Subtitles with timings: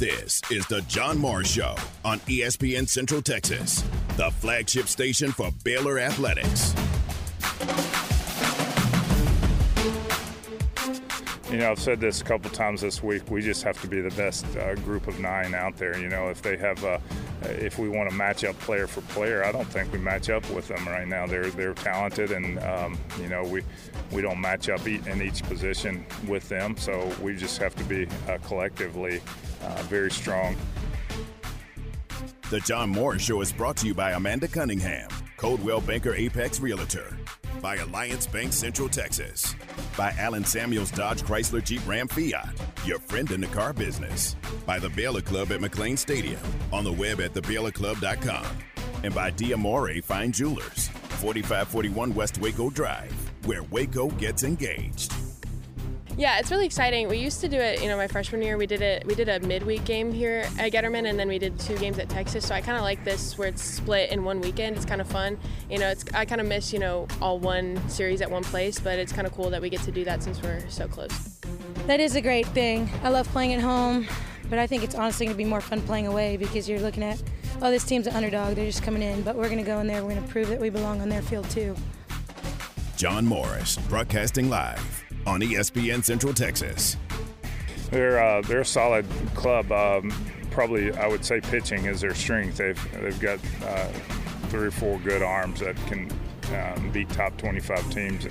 [0.00, 1.74] This is the John Morris Show
[2.06, 3.84] on ESPN Central Texas,
[4.16, 6.74] the flagship station for Baylor Athletics.
[11.50, 13.30] You know, I've said this a couple times this week.
[13.30, 15.98] We just have to be the best uh, group of nine out there.
[15.98, 16.96] You know, if they have, uh,
[17.42, 20.48] if we want to match up player for player, I don't think we match up
[20.50, 21.26] with them right now.
[21.26, 23.62] They're they're talented, and um, you know, we
[24.10, 26.76] we don't match up in each position with them.
[26.76, 29.20] So we just have to be uh, collectively
[29.62, 30.56] uh, very strong.
[32.50, 37.16] The John Morris Show is brought to you by Amanda Cunningham, Coldwell Banker Apex Realtor
[37.60, 39.54] by Alliance Bank Central Texas,
[39.96, 44.36] by Allen Samuels Dodge Chrysler Jeep Ram Fiat, your friend in the car business,
[44.66, 46.40] by the Baylor Club at McLane Stadium,
[46.72, 48.46] on the web at thebaylorclub.com,
[49.02, 53.12] and by Diamore Fine Jewelers, 4541 West Waco Drive,
[53.44, 55.12] where Waco gets engaged.
[56.16, 57.08] Yeah, it's really exciting.
[57.08, 58.58] We used to do it, you know, my freshman year.
[58.58, 59.06] We did it.
[59.06, 62.08] We did a midweek game here at Getterman, and then we did two games at
[62.08, 62.46] Texas.
[62.46, 64.76] So I kind of like this where it's split in one weekend.
[64.76, 65.38] It's kind of fun.
[65.70, 68.78] You know, it's I kind of miss you know all one series at one place,
[68.78, 71.38] but it's kind of cool that we get to do that since we're so close.
[71.86, 72.90] That is a great thing.
[73.02, 74.06] I love playing at home,
[74.48, 77.02] but I think it's honestly going to be more fun playing away because you're looking
[77.02, 77.22] at,
[77.62, 78.56] oh, this team's an underdog.
[78.56, 80.02] They're just coming in, but we're going to go in there.
[80.04, 81.74] We're going to prove that we belong on their field too.
[82.96, 86.96] John Morris, broadcasting live on ESPN Central Texas.
[87.90, 89.72] They're uh, they're a solid club.
[89.72, 90.12] Um,
[90.50, 92.56] probably, I would say pitching is their strength.
[92.56, 93.88] They've they've got uh,
[94.48, 96.10] three or four good arms that can
[96.54, 98.26] um, beat top 25 teams,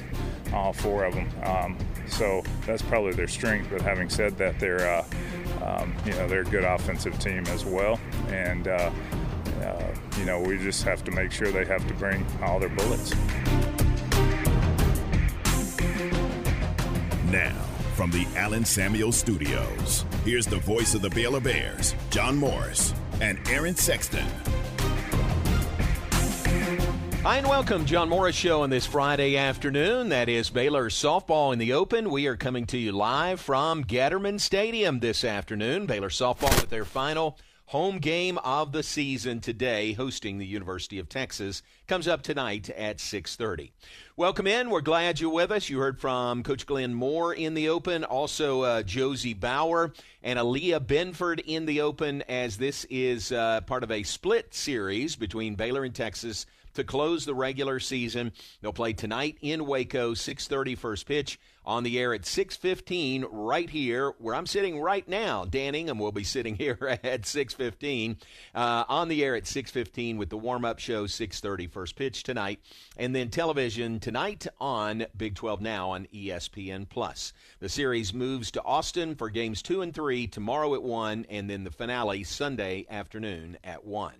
[0.53, 1.29] all four of them.
[1.43, 3.69] Um, so that's probably their strength.
[3.71, 5.05] But having said that, they're uh,
[5.63, 8.91] um, you know they're a good offensive team as well, and uh,
[9.61, 12.69] uh, you know we just have to make sure they have to bring all their
[12.69, 13.13] bullets.
[17.31, 17.53] Now,
[17.93, 23.37] from the Allen Samuel Studios, here's the voice of the Baylor Bears, John Morris, and
[23.47, 24.25] Aaron Sexton.
[27.21, 30.09] Hi and welcome, John Morris Show on this Friday afternoon.
[30.09, 32.09] That is Baylor softball in the open.
[32.09, 35.85] We are coming to you live from Getterman Stadium this afternoon.
[35.85, 37.37] Baylor softball with their final
[37.69, 42.97] home game of the season today, hosting the University of Texas, comes up tonight at
[42.97, 43.71] 6:30.
[44.17, 44.71] Welcome in.
[44.71, 45.69] We're glad you're with us.
[45.69, 49.93] You heard from Coach Glenn Moore in the open, also uh, Josie Bauer
[50.23, 55.15] and Aaliyah Benford in the open, as this is uh, part of a split series
[55.15, 58.31] between Baylor and Texas to close the regular season.
[58.61, 64.09] They'll play tonight in Waco, 6:30 first pitch on the air at 6:15 right here
[64.17, 65.45] where I'm sitting right now.
[65.45, 68.17] Dan Ingham will be sitting here at 6:15
[68.55, 72.59] uh, on the air at 6:15 with the warm-up show 6:30 first pitch tonight,
[72.97, 77.33] and then television tonight on Big 12 Now on ESPN Plus.
[77.59, 81.65] The series moves to Austin for games two and three tomorrow at one, and then
[81.65, 84.15] the finale Sunday afternoon at one.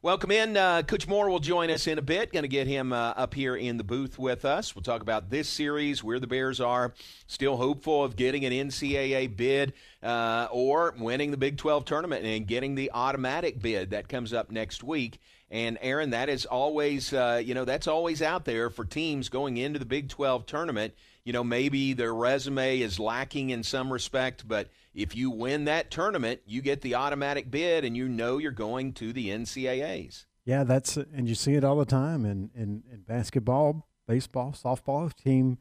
[0.00, 0.56] Welcome in.
[0.56, 2.32] Uh, Coach Moore will join us in a bit.
[2.32, 4.74] Going to get him uh, up here in the booth with us.
[4.74, 6.94] We'll talk about this series, where the Bears are,
[7.26, 9.72] still hopeful of getting an NCAA bid
[10.02, 14.50] uh, or winning the Big 12 tournament and getting the automatic bid that comes up
[14.50, 15.20] next week.
[15.50, 19.56] And Aaron, that is always, uh, you know, that's always out there for teams going
[19.56, 20.94] into the Big 12 tournament.
[21.24, 25.92] You know, maybe their resume is lacking in some respect, but if you win that
[25.92, 30.26] tournament, you get the automatic bid and you know you're going to the NCAAs.
[30.44, 35.14] Yeah, that's and you see it all the time in, in, in basketball, baseball, softball
[35.14, 35.58] team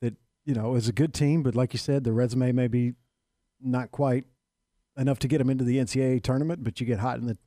[0.00, 2.94] that, you know, is a good team, but like you said, the resume may be
[3.60, 4.24] not quite
[4.96, 7.38] enough to get them into the NCAA tournament, but you get hot in the,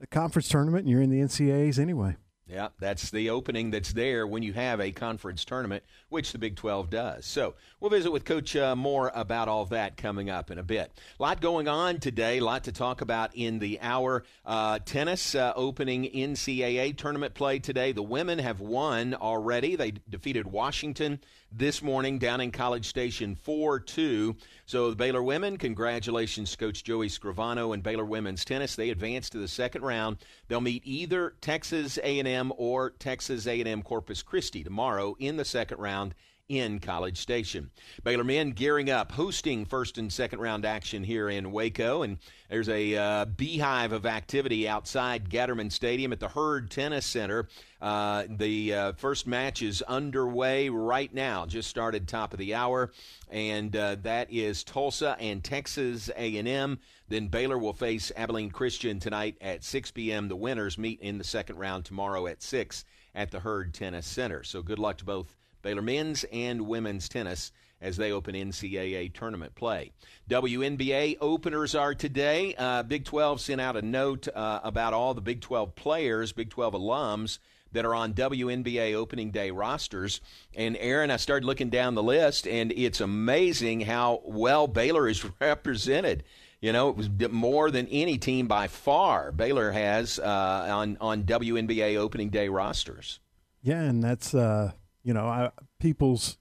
[0.00, 2.16] the conference tournament and you're in the NCAAs anyway.
[2.48, 6.56] Yeah, that's the opening that's there when you have a conference tournament, which the Big
[6.56, 7.24] 12 does.
[7.24, 10.90] So we'll visit with Coach uh, Moore about all that coming up in a bit.
[11.18, 14.24] A lot going on today, a lot to talk about in the hour.
[14.44, 17.92] Uh, tennis uh, opening NCAA tournament play today.
[17.92, 19.76] The women have won already.
[19.76, 21.20] They defeated Washington
[21.54, 24.36] this morning down in College Station 4 2.
[24.66, 28.74] So the Baylor women, congratulations, Coach Joey Scrivano and Baylor women's tennis.
[28.74, 30.18] They advance to the second round.
[30.48, 36.14] They'll meet either Texas A&M or Texas A&M Corpus Christi tomorrow in the second round
[36.52, 37.70] in College Station.
[38.04, 42.02] Baylor men gearing up, hosting first and second round action here in Waco.
[42.02, 42.18] And
[42.50, 47.48] there's a uh, beehive of activity outside Getterman Stadium at the Hurd Tennis Center.
[47.80, 52.92] Uh, the uh, first match is underway right now, just started top of the hour.
[53.30, 56.78] And uh, that is Tulsa and Texas A&M.
[57.08, 60.28] Then Baylor will face Abilene Christian tonight at 6 p.m.
[60.28, 62.84] The winners meet in the second round tomorrow at 6
[63.14, 64.42] at the Hurd Tennis Center.
[64.44, 69.54] So good luck to both Baylor men's and women's tennis as they open NCAA tournament
[69.54, 69.92] play.
[70.30, 72.54] WNBA openers are today.
[72.56, 76.50] Uh, Big 12 sent out a note uh, about all the Big 12 players, Big
[76.50, 77.38] 12 alums
[77.72, 80.20] that are on WNBA opening day rosters.
[80.54, 85.24] And Aaron, I started looking down the list, and it's amazing how well Baylor is
[85.40, 86.24] represented.
[86.60, 91.24] You know, it was more than any team by far Baylor has uh, on on
[91.24, 93.18] WNBA opening day rosters.
[93.62, 94.70] Yeah, and that's uh,
[95.02, 96.38] you know, I, people's,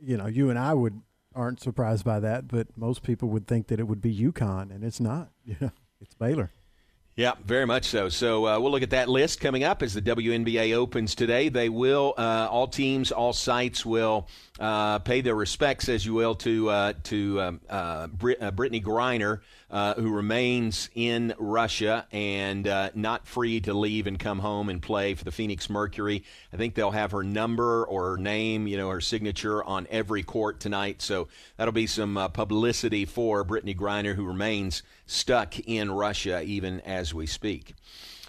[0.00, 1.00] you know, you and I would
[1.34, 4.84] aren't surprised by that, but most people would think that it would be UConn, and
[4.84, 5.30] it's not.
[5.44, 5.70] You know,
[6.00, 6.52] it's Baylor.
[7.18, 8.08] Yeah, very much so.
[8.10, 11.48] So uh, we'll look at that list coming up as the WNBA opens today.
[11.48, 14.28] They will, uh, all teams, all sites will
[14.60, 18.06] uh, pay their respects, as you will, to uh, to um, uh, uh,
[18.52, 18.80] Brittney
[19.70, 24.80] Griner, who remains in Russia and uh, not free to leave and come home and
[24.80, 26.24] play for the Phoenix Mercury.
[26.52, 30.22] I think they'll have her number or her name, you know, her signature on every
[30.22, 31.02] court tonight.
[31.02, 36.80] So that'll be some uh, publicity for Brittney Griner, who remains stuck in Russia even
[36.80, 37.74] as we speak.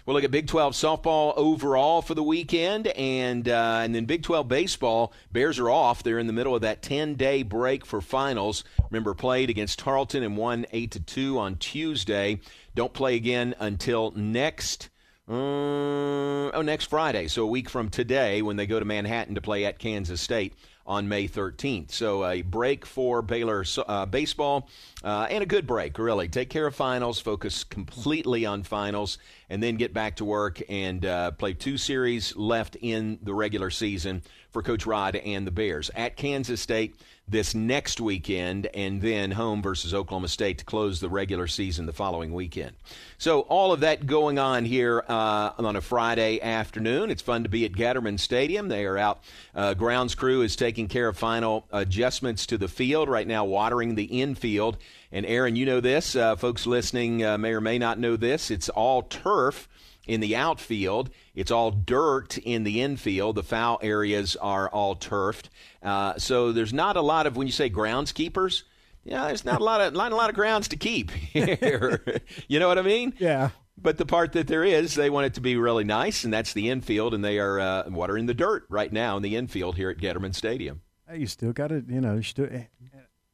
[0.06, 4.22] We'll look at Big 12 softball overall for the weekend, and uh, and then Big
[4.22, 5.12] 12 baseball.
[5.32, 6.02] Bears are off.
[6.02, 8.64] They're in the middle of that 10 day break for finals.
[8.90, 12.40] Remember, played against Tarleton and won eight to two on Tuesday.
[12.74, 14.88] Don't play again until next.
[15.28, 17.28] Um, oh, next Friday.
[17.28, 20.54] So a week from today, when they go to Manhattan to play at Kansas State
[20.86, 21.90] on May 13th.
[21.90, 24.68] So a break for Baylor uh, baseball
[25.04, 26.28] uh, and a good break, really.
[26.28, 29.18] Take care of finals, focus completely on finals,
[29.48, 33.70] and then get back to work and uh, play two series left in the regular
[33.70, 36.94] season for Coach Rod and the Bears at Kansas State
[37.30, 41.92] this next weekend, and then home versus Oklahoma State to close the regular season the
[41.92, 42.72] following weekend.
[43.18, 47.10] So, all of that going on here uh, on a Friday afternoon.
[47.10, 48.68] It's fun to be at Getterman Stadium.
[48.68, 49.22] They are out.
[49.54, 53.94] Uh, grounds crew is taking care of final adjustments to the field right now, watering
[53.94, 54.76] the infield.
[55.12, 56.16] And, Aaron, you know this.
[56.16, 58.50] Uh, folks listening uh, may or may not know this.
[58.50, 59.68] It's all turf
[60.06, 61.10] in the outfield.
[61.34, 63.36] It's all dirt in the infield.
[63.36, 65.50] The foul areas are all turfed.
[65.82, 68.64] Uh, so there's not a lot of when you say groundskeepers.
[69.04, 72.20] Yeah, there's not a lot of not a lot of grounds to keep here.
[72.48, 73.14] you know what I mean?
[73.18, 73.50] Yeah.
[73.82, 76.52] But the part that there is, they want it to be really nice, and that's
[76.52, 79.88] the infield, and they are uh, watering the dirt right now in the infield here
[79.88, 80.82] at Getterman Stadium.
[81.08, 82.46] Hey, you still got to, you know, you still,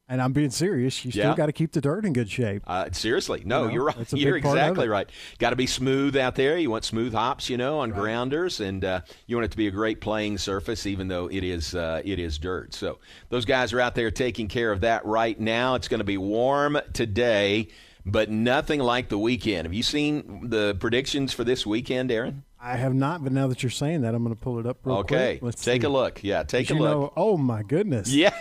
[0.09, 1.03] and I'm being serious.
[1.03, 1.35] You still yeah.
[1.35, 2.63] got to keep the dirt in good shape.
[2.65, 4.13] Uh, seriously, no, you know, you're right.
[4.13, 5.09] You're exactly right.
[5.37, 6.57] Got to be smooth out there.
[6.57, 7.99] You want smooth hops, you know, on right.
[7.99, 11.43] grounders, and uh, you want it to be a great playing surface, even though it
[11.43, 12.73] is uh, it is dirt.
[12.73, 12.99] So
[13.29, 15.75] those guys are out there taking care of that right now.
[15.75, 17.67] It's going to be warm today,
[18.05, 19.65] but nothing like the weekend.
[19.65, 22.43] Have you seen the predictions for this weekend, Aaron?
[22.59, 24.79] I have not, but now that you're saying that, I'm going to pull it up
[24.83, 25.33] real okay.
[25.37, 25.43] quick.
[25.43, 25.85] Let's take see.
[25.85, 26.23] a look.
[26.23, 26.81] Yeah, take a look.
[26.81, 28.11] Know, oh my goodness.
[28.11, 28.33] Yeah.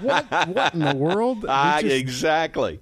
[0.00, 0.30] what?
[0.48, 1.44] What in the world?
[1.54, 2.80] Uh, just, exactly.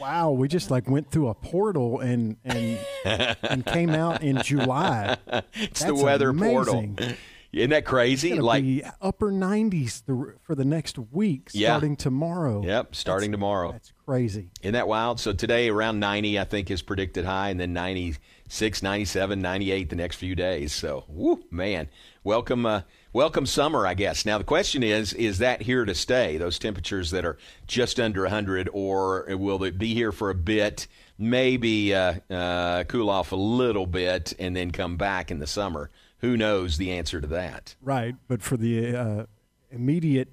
[0.00, 2.78] Wow, we just like went through a portal and and
[3.42, 5.16] and came out in July.
[5.26, 6.96] It's That's the weather amazing.
[6.96, 7.16] portal.
[7.54, 8.34] Isn't that crazy?
[8.40, 8.64] like
[9.00, 10.02] upper 90s
[10.42, 11.96] for the next week, starting yeah.
[11.96, 12.64] tomorrow.
[12.64, 13.72] Yep, starting that's, tomorrow.
[13.72, 14.50] That's crazy.
[14.62, 15.20] Isn't that wild?
[15.20, 18.18] So today around 90, I think, is predicted high, and then 96,
[18.62, 20.72] 97, 98 the next few days.
[20.72, 21.88] So, whoo, man,
[22.22, 24.24] welcome, uh, welcome summer, I guess.
[24.24, 26.36] Now the question is, is that here to stay?
[26.36, 30.86] Those temperatures that are just under 100, or will it be here for a bit?
[31.18, 35.90] Maybe uh, uh, cool off a little bit and then come back in the summer
[36.24, 37.74] who knows the answer to that?
[37.82, 39.26] Right, but for the uh,
[39.70, 40.28] immediate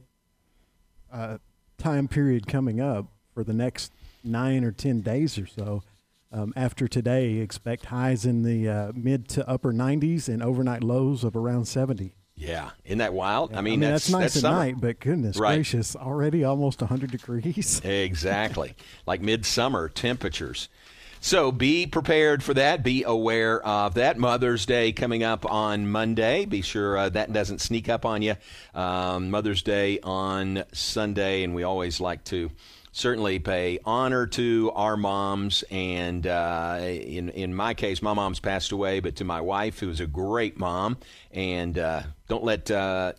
[1.12, 1.38] uh,
[1.78, 3.92] time period coming up for the next
[4.24, 5.84] nine or ten days or so,
[6.32, 11.24] um, after today, expect highs in the uh, mid to upper 90s and overnight lows
[11.24, 12.16] of around 70.
[12.36, 13.52] Yeah, isn't that wild?
[13.52, 13.60] Yeah.
[13.60, 14.58] I, mean, I, mean, that's, that's nice that's at summer.
[14.58, 15.56] night, but goodness right.
[15.56, 17.82] gracious, already almost 100 degrees.
[17.84, 18.74] exactly,
[19.06, 20.70] like midsummer temperatures.
[21.24, 22.82] So be prepared for that.
[22.82, 24.18] Be aware of that.
[24.18, 26.46] Mother's Day coming up on Monday.
[26.46, 28.36] Be sure uh, that doesn't sneak up on you.
[28.74, 32.50] Um, Mother's Day on Sunday, and we always like to
[32.92, 35.64] certainly pay honor to our moms.
[35.72, 39.88] And uh, in in my case, my mom's passed away, but to my wife, who
[39.88, 40.98] was a great mom,
[41.32, 43.14] and uh, don't let uh,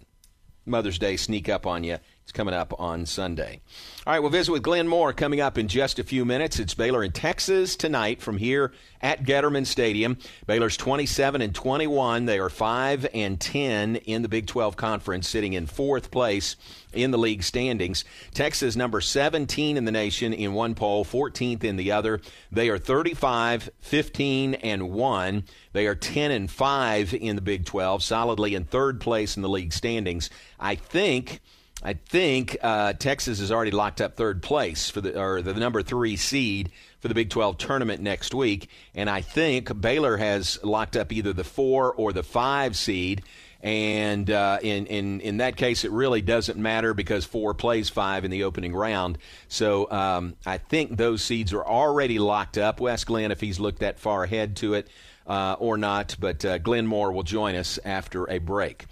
[0.67, 1.99] Mother's Day sneak up on you.
[2.33, 3.61] It's coming up on Sunday.
[4.07, 6.59] All right, we'll visit with Glenn Moore coming up in just a few minutes.
[6.59, 8.73] It's Baylor in Texas tonight from here
[9.03, 10.17] at Getterman Stadium.
[10.47, 12.25] Baylor's 27 and 21.
[12.25, 16.57] They are 5 and 10 in the Big 12 Conference, sitting in fourth place
[16.95, 18.03] in the league standings.
[18.33, 22.23] Texas, number 17 in the nation in one poll, 14th in the other.
[22.51, 25.45] They are 35, 15, and 1.
[25.75, 29.51] They are 10 and 5 in the Big 12, solidly in third place in the
[29.51, 30.31] league standings.
[30.59, 31.43] I think
[31.85, 35.83] I think uh, Texas has already locked up third place for the or the number
[35.83, 36.71] three seed
[37.01, 41.33] for the Big 12 tournament next week, and I think Baylor has locked up either
[41.33, 43.23] the four or the five seed.
[43.65, 48.25] And uh, in, in, in that case, it really doesn't matter because four plays five
[48.25, 49.19] in the opening round.
[49.47, 52.81] So um, I think those seeds are already locked up.
[52.81, 54.89] Wes Glenn, if he's looked that far ahead to it
[55.29, 58.87] uh, or not, but uh, Glenn Moore will join us after a break.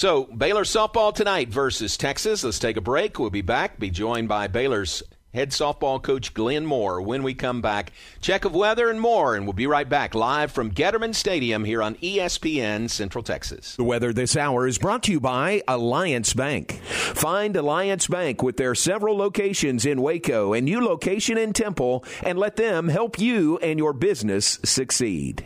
[0.00, 2.42] So Baylor softball tonight versus Texas.
[2.42, 3.18] Let's take a break.
[3.18, 3.78] We'll be back.
[3.78, 5.02] Be joined by Baylor's
[5.34, 7.92] head softball coach Glenn Moore when we come back.
[8.22, 11.82] Check of weather and more, and we'll be right back live from Getterman Stadium here
[11.82, 13.76] on ESPN Central Texas.
[13.76, 16.80] The weather this hour is brought to you by Alliance Bank.
[16.82, 22.38] Find Alliance Bank with their several locations in Waco and new location in Temple, and
[22.38, 25.44] let them help you and your business succeed.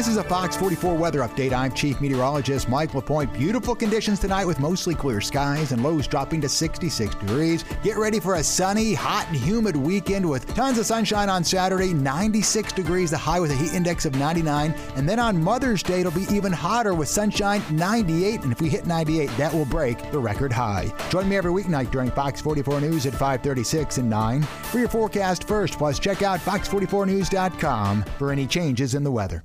[0.00, 1.52] This is a Fox 44 weather update.
[1.52, 3.30] I'm Chief Meteorologist Mike LaPointe.
[3.34, 7.66] Beautiful conditions tonight with mostly clear skies and lows dropping to 66 degrees.
[7.82, 11.92] Get ready for a sunny, hot, and humid weekend with tons of sunshine on Saturday,
[11.92, 14.74] 96 degrees, the high with a heat index of 99.
[14.96, 18.40] And then on Mother's Day, it'll be even hotter with sunshine, 98.
[18.40, 20.90] And if we hit 98, that will break the record high.
[21.10, 25.46] Join me every weeknight during Fox 44 News at 536 and 9 for your forecast
[25.46, 25.76] first.
[25.76, 29.44] Plus, check out fox44news.com for any changes in the weather.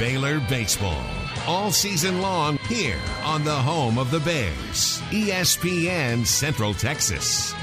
[0.00, 1.04] Baylor Baseball.
[1.46, 7.54] All season long here on the home of the Bears, ESPN Central Texas.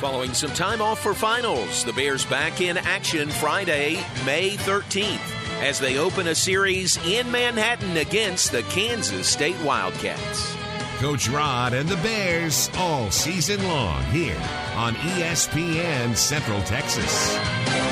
[0.00, 5.18] Following some time off for finals, the Bears back in action Friday, May 13th,
[5.60, 10.56] as they open a series in Manhattan against the Kansas State Wildcats.
[10.98, 14.40] Coach Rod and the Bears all season long here
[14.76, 17.91] on ESPN Central Texas.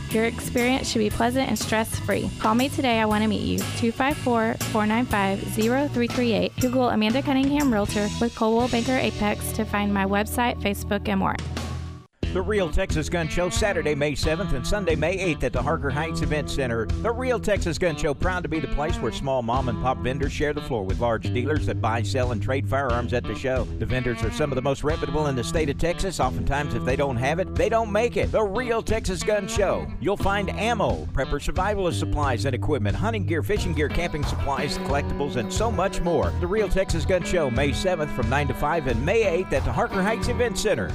[0.13, 2.29] your experience should be pleasant and stress free.
[2.39, 2.99] Call me today.
[2.99, 3.57] I want to meet you.
[3.57, 6.55] 254 495 0338.
[6.59, 11.35] Google Amanda Cunningham Realtor with Coldwell Banker Apex to find my website, Facebook, and more.
[12.33, 15.89] The Real Texas Gun Show Saturday, May 7th and Sunday, May 8th at the Harker
[15.89, 16.85] Heights Event Center.
[16.85, 19.97] The Real Texas Gun Show proud to be the place where small mom and pop
[19.97, 23.35] vendors share the floor with large dealers that buy, sell, and trade firearms at the
[23.35, 23.65] show.
[23.79, 26.21] The vendors are some of the most reputable in the state of Texas.
[26.21, 28.31] Oftentimes, if they don't have it, they don't make it.
[28.31, 29.85] The Real Texas Gun Show.
[29.99, 35.35] You'll find ammo, prepper survivalist supplies and equipment, hunting gear, fishing gear, camping supplies, collectibles,
[35.35, 36.31] and so much more.
[36.39, 39.65] The Real Texas Gun Show, May 7th from 9 to 5 and May 8th at
[39.65, 40.93] the Harker Heights Event Center.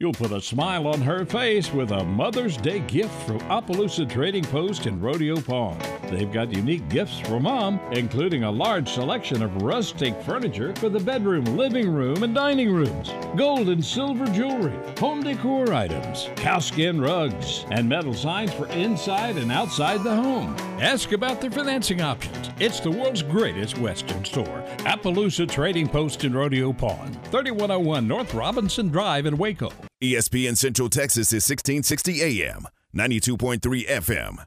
[0.00, 4.44] You'll put a smile on her face with a Mother's Day gift from Appaloosa Trading
[4.44, 5.82] Post in Rodeo Pond.
[6.04, 11.00] They've got unique gifts for mom, including a large selection of rustic furniture for the
[11.00, 17.66] bedroom, living room, and dining rooms, gold and silver jewelry, home decor items, cowskin rugs,
[17.72, 20.54] and metal signs for inside and outside the home.
[20.80, 22.50] Ask about their financing options.
[22.60, 24.64] It's the world's greatest Western store.
[24.86, 29.72] Appaloosa Trading Post in Rodeo Pond, 3101 North Robinson Drive in Waco.
[30.00, 34.46] ESPN Central Texas is 1660 AM, 92.3 FM,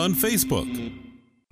[0.00, 1.09] on Facebook.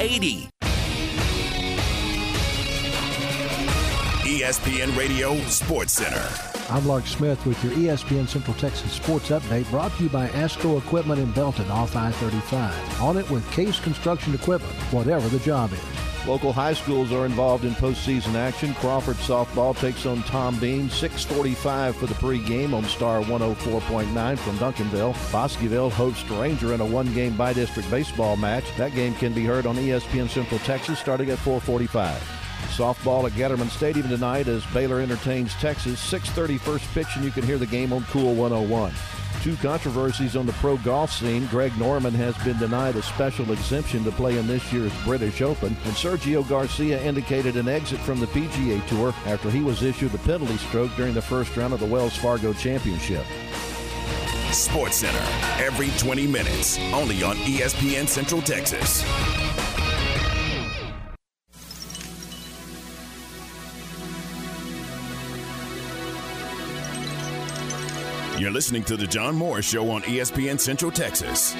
[0.00, 0.48] 80.
[4.22, 6.28] ESPN Radio Sports Center.
[6.70, 10.78] I'm Lark Smith with your ESPN Central Texas Sports Update brought to you by ASCO
[10.78, 13.02] Equipment in Belton off I-35.
[13.02, 16.07] On it with Case Construction Equipment, whatever the job is.
[16.28, 18.74] Local high schools are involved in postseason action.
[18.74, 20.90] Crawford softball takes on Tom Bean.
[20.90, 25.16] 6:45 for the pregame on Star 104.9 from Duncanville.
[25.32, 28.64] Bosqueville hosts Ranger in a one-game by-district baseball match.
[28.76, 32.20] That game can be heard on ESPN Central Texas starting at 4:45.
[32.76, 35.98] Softball at Getterman Stadium tonight as Baylor entertains Texas.
[35.98, 38.92] 6:30 first pitch, and you can hear the game on Cool 101.
[39.42, 41.46] Two controversies on the pro golf scene.
[41.46, 45.68] Greg Norman has been denied a special exemption to play in this year's British Open,
[45.84, 50.18] and Sergio Garcia indicated an exit from the PGA Tour after he was issued a
[50.18, 53.24] penalty stroke during the first round of the Wells Fargo Championship.
[54.50, 55.24] Sports Center,
[55.62, 59.04] every 20 minutes, only on ESPN Central Texas.
[68.38, 71.54] You're listening to The John Morris Show on ESPN Central Texas.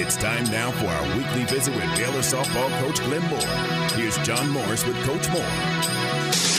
[0.00, 3.98] It's time now for our weekly visit with Baylor softball coach Glenn Moore.
[3.98, 6.49] Here's John Morris with Coach Moore.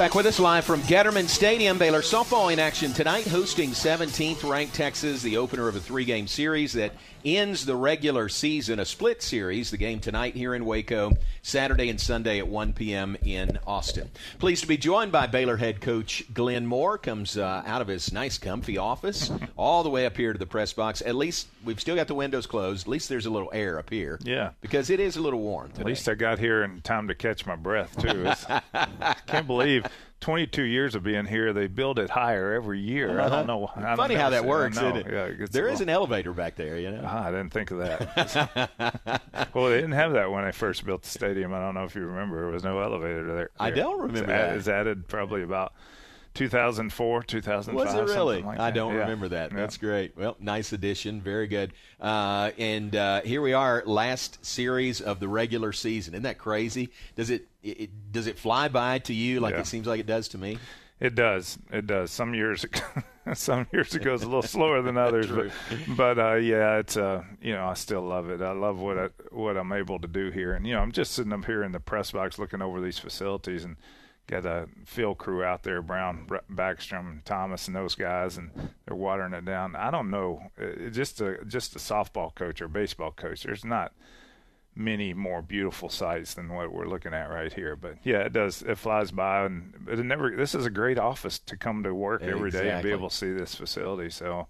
[0.00, 1.76] Back with us live from Getterman Stadium.
[1.76, 6.26] Baylor softball in action tonight, hosting 17th ranked Texas, the opener of a three game
[6.26, 9.70] series that ends the regular season, a split series.
[9.70, 13.14] The game tonight here in Waco, Saturday and Sunday at 1 p.m.
[13.26, 14.10] in Austin.
[14.38, 16.96] Pleased to be joined by Baylor head coach Glenn Moore.
[16.96, 20.46] Comes uh, out of his nice, comfy office all the way up here to the
[20.46, 21.02] press box.
[21.04, 22.86] At least we've still got the windows closed.
[22.86, 24.18] At least there's a little air up here.
[24.22, 24.52] Yeah.
[24.62, 25.72] Because it is a little warm.
[25.78, 28.32] At least I got here in time to catch my breath, too.
[28.72, 29.84] I can't believe
[30.20, 33.20] 22 years of being here, they build it higher every year.
[33.20, 33.70] I don't know.
[33.74, 35.06] I Funny how that works, isn't it?
[35.10, 37.02] Yeah, it's there is an elevator back there, you know.
[37.04, 38.70] Ah, I didn't think of that.
[39.54, 41.54] well, they didn't have that when I first built the stadium.
[41.54, 42.40] I don't know if you remember.
[42.42, 43.50] There was no elevator there.
[43.58, 44.52] I don't remember It's that.
[44.52, 45.72] It was added probably about
[46.34, 47.74] 2004, 2005.
[47.74, 48.42] Was it really?
[48.42, 49.00] like I don't Yeah.
[49.00, 49.50] remember that.
[49.50, 49.56] Yeah.
[49.58, 50.16] That's great.
[50.16, 51.20] Well, nice addition.
[51.20, 51.72] Very good.
[52.00, 56.14] Uh, and uh, here we are, last series of the regular season.
[56.14, 56.90] Isn't that crazy?
[57.16, 59.60] Does it, it does it fly by to you like Yeah.
[59.60, 60.58] it seems like it does to me?
[61.00, 61.58] It does.
[61.72, 62.10] It does.
[62.10, 62.64] Some years,
[63.34, 65.50] some years it goes a little slower than others, but,
[65.96, 68.42] but uh, yeah, it's uh, you know, I still love it.
[68.42, 71.12] I love what I, what I'm able to do here, and you know, I'm just
[71.12, 73.76] sitting up here in the press box looking over these facilities and
[74.30, 78.50] got a field crew out there, Brown, Br- Backstrom, Thomas, and those guys, and
[78.86, 79.74] they're watering it down.
[79.76, 83.42] I don't know, it, just a just a softball coach or baseball coach.
[83.42, 83.92] There's not
[84.74, 87.76] many more beautiful sights than what we're looking at right here.
[87.76, 88.62] But yeah, it does.
[88.62, 90.34] It flies by, and but it never.
[90.34, 93.14] This is a great office to come to work every day and be able to
[93.14, 94.10] see this facility.
[94.10, 94.46] So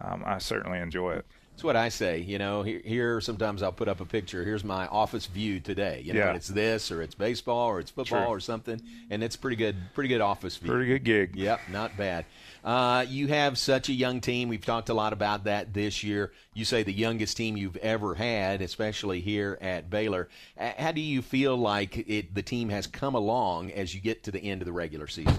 [0.00, 1.26] um, I certainly enjoy it.
[1.54, 2.18] That's what I say.
[2.18, 4.42] You know, here, here sometimes I'll put up a picture.
[4.44, 6.02] Here's my office view today.
[6.04, 6.32] You know, Yeah.
[6.34, 9.76] it's this or it's baseball or it's football or something, and it's pretty good.
[9.94, 10.72] Pretty good office view.
[10.72, 11.36] Pretty good gig.
[11.36, 12.24] Yep, not bad.
[12.64, 14.48] Uh, you have such a young team.
[14.48, 16.32] We've talked a lot about that this year.
[16.54, 20.28] You say the youngest team you've ever had, especially here at Baylor.
[20.58, 24.24] Uh, How do you feel like it, the team has come along as you get
[24.24, 25.38] to the end of the regular season?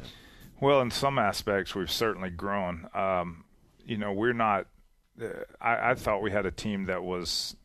[0.61, 2.87] Well, in some aspects, we've certainly grown.
[2.93, 3.43] Um,
[3.85, 4.67] you know, we're not.
[5.61, 7.55] I, I thought we had a team that was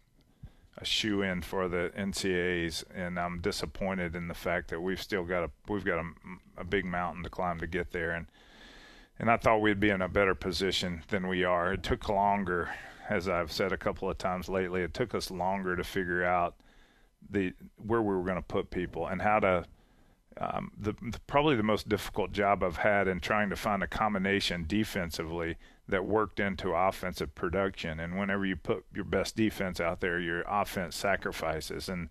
[0.79, 5.25] a shoe in for the NCAAs, and I'm disappointed in the fact that we've still
[5.25, 6.05] got a we've got a,
[6.59, 8.27] a big mountain to climb to get there, and
[9.19, 11.75] and I thought we'd be in a better position than we are.
[11.75, 12.71] It took longer,
[13.09, 14.83] as I've said a couple of times lately.
[14.83, 16.57] It took us longer to figure out
[17.29, 19.65] the where we were going to put people and how to
[20.41, 23.87] um, the, the probably the most difficult job I've had in trying to find a
[23.87, 25.57] combination defensively
[25.91, 28.01] that worked into offensive production.
[28.01, 32.09] And whenever you put your best defense out there, your offense sacrifices, and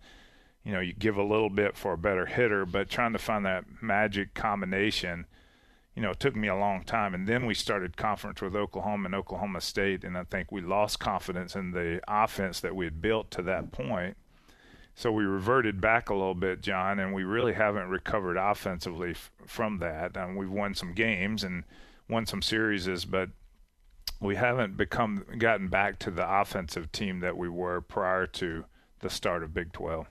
[0.64, 2.64] you know you give a little bit for a better hitter.
[2.64, 5.26] But trying to find that magic combination,
[5.94, 7.14] you know, it took me a long time.
[7.14, 11.00] And then we started conference with Oklahoma and Oklahoma State, and I think we lost
[11.00, 14.16] confidence in the offense that we had built to that point.
[14.94, 19.30] So we reverted back a little bit, John, and we really haven't recovered offensively f-
[19.46, 20.16] from that.
[20.16, 21.64] And we've won some games and
[22.08, 23.30] won some series, but
[24.20, 28.64] we haven't become gotten back to the offensive team that we were prior to
[29.00, 30.06] the start of Big 12.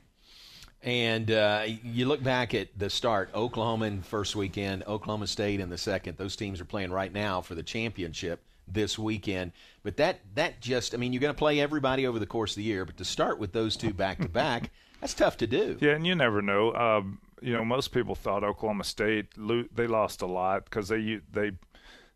[0.82, 5.70] And uh, you look back at the start, Oklahoma in first weekend, Oklahoma State in
[5.70, 6.18] the second.
[6.18, 9.52] Those teams are playing right now for the championship this weekend.
[9.84, 12.58] But that that just, I mean, you're going to play everybody over the course of
[12.58, 15.78] the year, but to start with those two back to back, that's tough to do.
[15.82, 16.74] Yeah, and you never know.
[16.74, 21.52] Um, you know, most people thought Oklahoma State they lost a lot because they they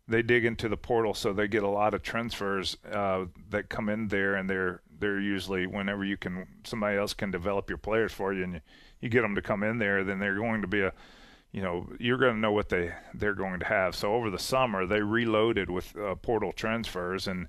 [0.06, 3.88] they dig into the portal, so they get a lot of transfers uh, that come
[3.88, 8.12] in there, and they're they're usually whenever you can somebody else can develop your players
[8.12, 8.60] for you and you,
[9.00, 10.92] you get them to come in there then they're going to be a
[11.52, 13.94] you know you're going to know what they they're going to have.
[13.94, 17.48] So over the summer they reloaded with uh, portal transfers and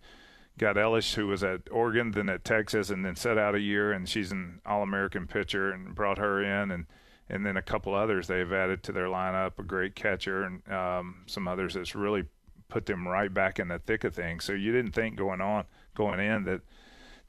[0.58, 3.92] got Elish who was at Oregon then at Texas and then set out a year
[3.92, 6.86] and she's an all-American pitcher and brought her in and
[7.28, 11.24] and then a couple others they've added to their lineup a great catcher and um,
[11.26, 12.26] some others that's really
[12.70, 15.66] put them right back in the thick of things so you didn't think going on
[15.96, 16.62] going in that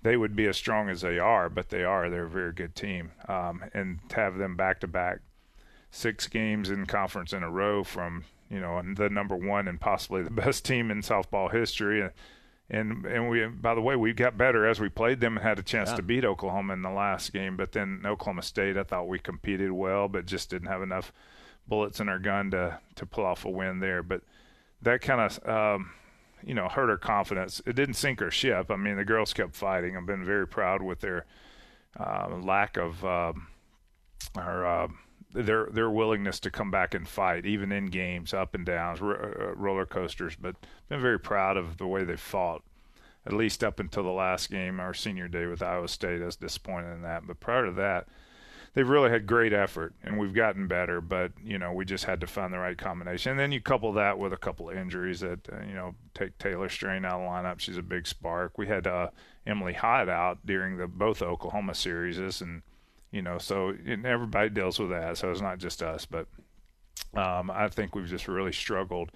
[0.02, 2.08] they would be as strong as they are, but they are.
[2.08, 3.10] They're a very good team.
[3.28, 5.18] Um, and to have them back to back,
[5.90, 10.22] six games in conference in a row from you know the number one and possibly
[10.22, 12.08] the best team in softball history.
[12.70, 15.58] And and we by the way we got better as we played them and had
[15.58, 15.96] a chance yeah.
[15.96, 17.56] to beat Oklahoma in the last game.
[17.56, 21.12] But then Oklahoma State, I thought we competed well, but just didn't have enough
[21.66, 24.04] bullets in our gun to to pull off a win there.
[24.04, 24.22] But
[24.82, 25.90] that kind of um,
[26.46, 27.60] you know, hurt her confidence.
[27.66, 28.70] It didn't sink her ship.
[28.70, 29.96] I mean, the girls kept fighting.
[29.96, 31.26] I've been very proud with their
[31.98, 33.48] uh, lack of um,
[34.36, 34.88] or uh,
[35.32, 39.50] their their willingness to come back and fight, even in games, up and downs, r-
[39.50, 40.36] uh, roller coasters.
[40.36, 40.56] But
[40.88, 42.62] been very proud of the way they fought.
[43.26, 46.36] At least up until the last game, our senior day with Iowa State, I was
[46.36, 47.26] disappointed in that.
[47.26, 48.06] But prior to that,
[48.76, 51.00] they've really had great effort, and we've gotten better.
[51.00, 53.32] But you know, we just had to find the right combination.
[53.32, 56.38] And then you couple that with a couple of injuries that uh, you know take
[56.38, 57.58] Taylor Strain out of the lineup.
[57.58, 58.56] She's a big spark.
[58.58, 59.08] We had uh,
[59.46, 62.62] Emily Hyde out during the both Oklahoma series, and
[63.10, 65.16] you know, so everybody deals with that.
[65.16, 66.28] So it's not just us, but
[67.14, 69.10] um, I think we've just really struggled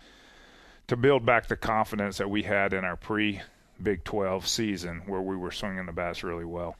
[0.89, 3.43] to build back the confidence that we had in our pre
[3.83, 6.77] Big 12 season, where we were swinging the bats really well.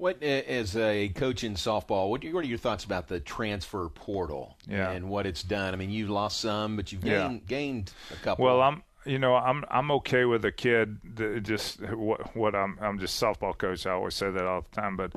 [0.00, 4.56] What, as a coach in softball, what, what are your thoughts about the transfer portal
[4.66, 4.90] yeah.
[4.90, 5.74] and what it's done?
[5.74, 7.46] I mean, you've lost some, but you've gained, yeah.
[7.46, 8.46] gained a couple.
[8.46, 10.96] Well, I'm, you know, I'm, I'm okay with a kid.
[11.16, 13.84] That just what, what I'm, I'm just softball coach.
[13.84, 15.12] I always say that all the time, but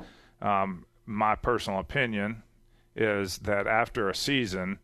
[0.46, 2.44] um, my personal opinion
[2.94, 4.80] is that after a season,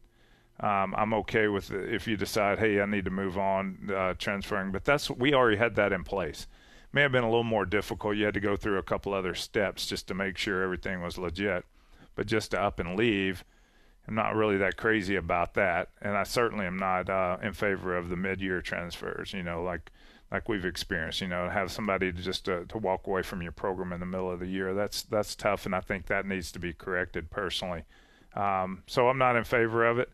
[0.62, 4.13] um, I'm okay with it if you decide, hey, I need to move on, uh,
[4.17, 4.71] transferring.
[4.71, 6.47] But that's we already had that in place
[6.91, 8.15] may have been a little more difficult.
[8.15, 11.17] You had to go through a couple other steps just to make sure everything was
[11.17, 11.65] legit.
[12.15, 13.45] But just to up and leave,
[14.08, 15.89] I'm not really that crazy about that.
[16.02, 19.34] And I certainly am not uh, in favor of the mid-year transfers.
[19.34, 19.91] You know, like
[20.32, 21.21] like we've experienced.
[21.21, 24.06] You know, have somebody to just uh, to walk away from your program in the
[24.06, 24.73] middle of the year.
[24.73, 27.84] That's that's tough, and I think that needs to be corrected personally.
[28.36, 30.10] Um, so I'm not in favor of it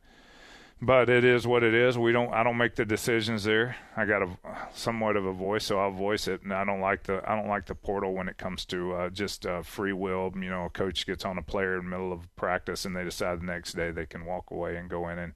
[0.82, 1.98] but it is what it is.
[1.98, 2.34] We don't.
[2.34, 3.78] I don't make the decisions there.
[3.96, 4.30] I got a
[4.74, 6.44] somewhat of a voice, so I'll voice it.
[6.44, 7.22] And I don't like the.
[7.30, 10.32] I don't like the portal when it comes to uh, just uh, free will.
[10.36, 13.04] You know, a coach gets on a player in the middle of practice, and they
[13.04, 15.34] decide the next day they can walk away and go in and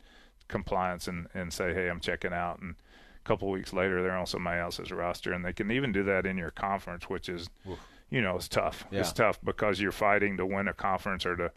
[0.50, 2.60] compliance and and say, hey, I'm checking out.
[2.60, 2.76] And
[3.24, 6.26] a couple weeks later, they're on somebody else's roster, and they can even do that
[6.26, 7.80] in your conference, which is, Oof.
[8.10, 8.86] you know, it's tough.
[8.92, 9.00] Yeah.
[9.00, 11.52] It's tough because you're fighting to win a conference or to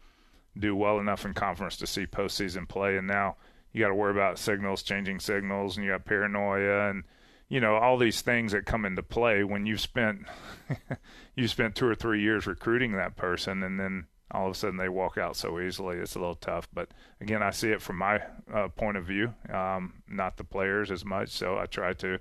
[0.57, 3.37] do well enough in conference to see postseason play, and now
[3.73, 7.05] you got to worry about signals, changing signals, and you got paranoia and
[7.49, 10.21] you know all these things that come into play when you've spent
[11.37, 14.79] you spent two or three years recruiting that person, and then all of a sudden
[14.79, 15.99] they walk out so easily.
[15.99, 16.89] It's a little tough, but
[17.21, 21.05] again, I see it from my uh, point of view, um, not the players as
[21.05, 21.29] much.
[21.31, 22.19] So I try to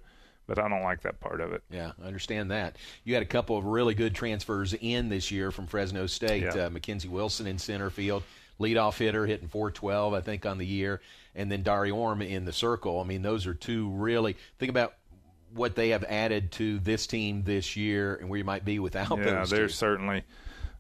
[0.47, 1.63] but I don't like that part of it.
[1.69, 2.75] Yeah, I understand that.
[3.05, 6.43] You had a couple of really good transfers in this year from Fresno State.
[6.43, 6.65] Yeah.
[6.65, 8.23] Uh, Mackenzie Wilson in center field,
[8.61, 11.01] leadoff hitter, hitting 412, I think, on the year
[11.35, 12.99] and then Dari Orme in the circle.
[12.99, 14.93] I mean, those are two really think about
[15.53, 19.17] what they have added to this team this year and where you might be without
[19.17, 19.51] yeah, those.
[19.51, 19.73] Yeah, they're two.
[19.73, 20.23] certainly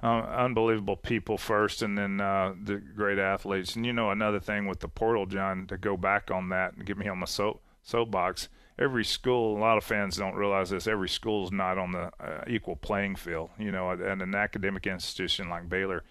[0.03, 3.75] uh, unbelievable people first, and then uh, the great athletes.
[3.75, 6.85] And you know, another thing with the portal, John, to go back on that and
[6.85, 8.49] get me on my soap soapbox.
[8.79, 10.87] Every school, a lot of fans don't realize this.
[10.87, 13.51] Every school is not on the uh, equal playing field.
[13.59, 16.03] You know, at, at an academic institution like Baylor,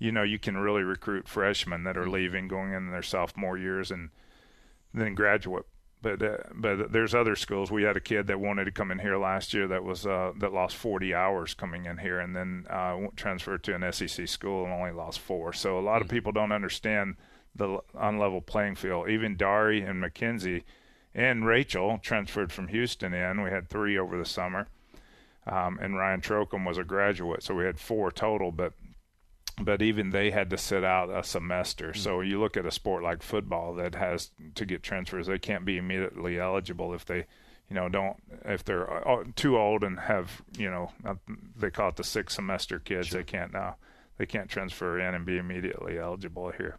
[0.00, 2.14] you know you can really recruit freshmen that are mm-hmm.
[2.14, 4.10] leaving, going in their sophomore years, and
[4.92, 5.66] then graduate.
[6.02, 7.70] But uh, but there's other schools.
[7.70, 10.32] We had a kid that wanted to come in here last year that was uh,
[10.38, 14.64] that lost 40 hours coming in here, and then uh, transferred to an SEC school
[14.64, 15.52] and only lost four.
[15.52, 16.16] So a lot of mm-hmm.
[16.16, 17.16] people don't understand
[17.54, 19.10] the unlevel playing field.
[19.10, 20.64] Even Dari and Mackenzie
[21.14, 23.42] and Rachel transferred from Houston in.
[23.42, 24.68] We had three over the summer,
[25.46, 28.52] um, and Ryan Trocum was a graduate, so we had four total.
[28.52, 28.72] But
[29.60, 31.90] but even they had to sit out a semester.
[31.90, 32.00] Mm-hmm.
[32.00, 35.64] So you look at a sport like football that has to get transfers; they can't
[35.64, 37.26] be immediately eligible if they
[37.70, 40.90] you know, don't if they're uh, too old and have you know
[41.56, 43.20] they call it the six semester kids, sure.
[43.20, 43.72] they can't now uh,
[44.18, 46.76] they can't transfer in and be immediately eligible here.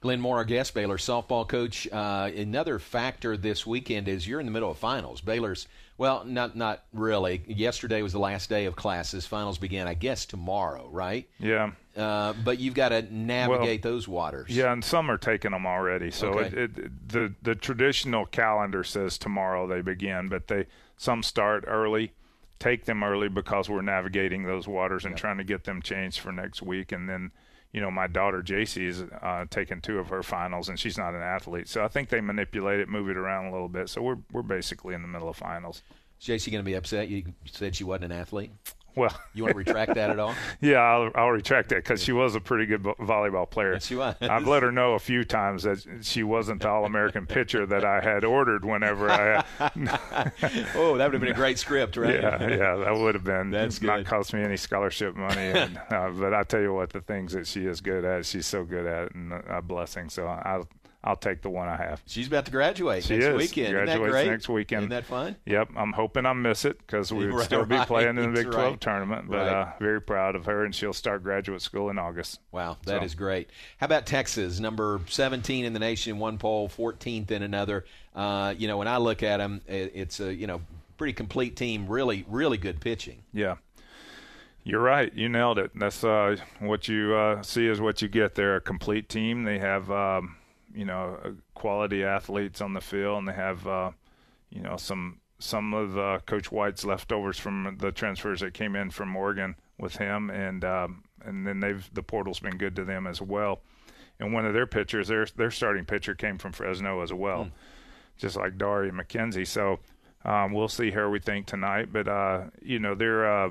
[0.00, 1.88] Glenn Moore, our guest, Baylor softball coach.
[1.90, 5.22] Uh, another factor this weekend is you're in the middle of finals.
[5.22, 7.42] Baylor's well, not not really.
[7.46, 9.24] Yesterday was the last day of classes.
[9.24, 11.28] Finals begin, I guess, tomorrow, right?
[11.38, 11.70] Yeah.
[11.96, 14.50] Uh, but you've got to navigate well, those waters.
[14.50, 16.10] Yeah, and some are taking them already.
[16.10, 16.56] So okay.
[16.56, 22.12] it, it, the the traditional calendar says tomorrow they begin, but they some start early.
[22.58, 25.18] Take them early because we're navigating those waters and yeah.
[25.18, 27.30] trying to get them changed for next week, and then
[27.74, 31.12] you know, my daughter JC is uh, taking two of her finals, and she's not
[31.12, 31.68] an athlete.
[31.68, 33.88] So I think they manipulate it, move it around a little bit.
[33.88, 35.82] So we're we're basically in the middle of finals.
[36.20, 37.08] Is JC going to be upset?
[37.08, 38.52] You said she wasn't an athlete.
[38.96, 40.34] Well, you want to retract that at all?
[40.60, 43.74] Yeah, I'll, I'll retract that because she was a pretty good volleyball player.
[43.74, 44.14] Yes, she was.
[44.20, 48.00] I've let her know a few times that she wasn't the All-American pitcher that I
[48.00, 49.44] had ordered whenever I.
[50.74, 52.14] oh, that would have been a great script, right?
[52.14, 53.50] Yeah, yeah, that would have been.
[53.50, 53.88] That's good.
[53.88, 57.32] Not cost me any scholarship money, and, uh, but I tell you what, the things
[57.32, 60.08] that she is good at, she's so good at, and a blessing.
[60.08, 60.68] So I'll
[61.06, 62.02] I'll take the one I have.
[62.06, 63.36] She's about to graduate she next is.
[63.36, 63.72] weekend.
[63.72, 64.84] Graduates next weekend.
[64.84, 65.36] Isn't that fun?
[65.44, 65.68] Yep.
[65.76, 68.50] I'm hoping I miss it because we would right, still be playing in the Big
[68.50, 68.80] 12 right.
[68.80, 69.26] tournament.
[69.28, 69.48] But right.
[69.48, 72.40] uh, very proud of her, and she'll start graduate school in August.
[72.52, 73.04] Wow, that so.
[73.04, 73.50] is great.
[73.76, 77.84] How about Texas, number 17 in the nation in one poll, 14th in another?
[78.14, 80.62] Uh, you know, when I look at them, it, it's a you know
[80.96, 81.86] pretty complete team.
[81.86, 83.24] Really, really good pitching.
[83.30, 83.56] Yeah.
[84.66, 85.12] You're right.
[85.12, 85.72] You nailed it.
[85.74, 88.36] That's uh, what you uh, see is what you get.
[88.36, 89.44] They're a complete team.
[89.44, 89.90] They have.
[89.90, 90.36] Um,
[90.74, 93.90] you know uh, quality athletes on the field, and they have uh,
[94.50, 98.90] you know some some of uh, Coach White's leftovers from the transfers that came in
[98.90, 103.06] from Oregon with him, and um, and then they've the portal's been good to them
[103.06, 103.60] as well.
[104.20, 107.50] And one of their pitchers, their their starting pitcher came from Fresno as well, mm.
[108.16, 109.46] just like Dari McKenzie.
[109.46, 109.80] So
[110.24, 113.44] um, we'll see how we think tonight, but uh, you know they're.
[113.44, 113.50] Uh,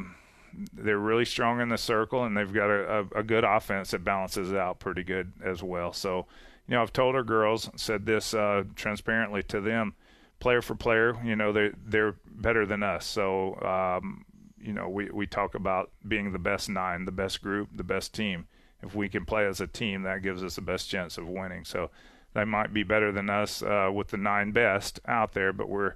[0.73, 4.03] they're really strong in the circle, and they've got a, a, a good offense that
[4.03, 5.93] balances it out pretty good as well.
[5.93, 6.27] So,
[6.67, 9.95] you know, I've told our girls, said this uh, transparently to them,
[10.39, 13.05] player for player, you know, they they're better than us.
[13.05, 14.25] So, um,
[14.59, 18.13] you know, we we talk about being the best nine, the best group, the best
[18.13, 18.47] team.
[18.81, 21.63] If we can play as a team, that gives us the best chance of winning.
[21.63, 21.89] So,
[22.33, 25.93] they might be better than us uh, with the nine best out there, but we're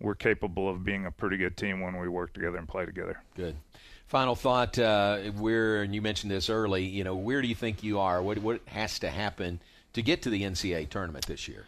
[0.00, 3.22] we're capable of being a pretty good team when we work together and play together.
[3.34, 3.56] Good.
[4.08, 6.84] Final thought: uh, Where and you mentioned this early.
[6.84, 8.22] You know, where do you think you are?
[8.22, 9.60] What what has to happen?
[9.96, 11.64] To get to the NCAA tournament this year?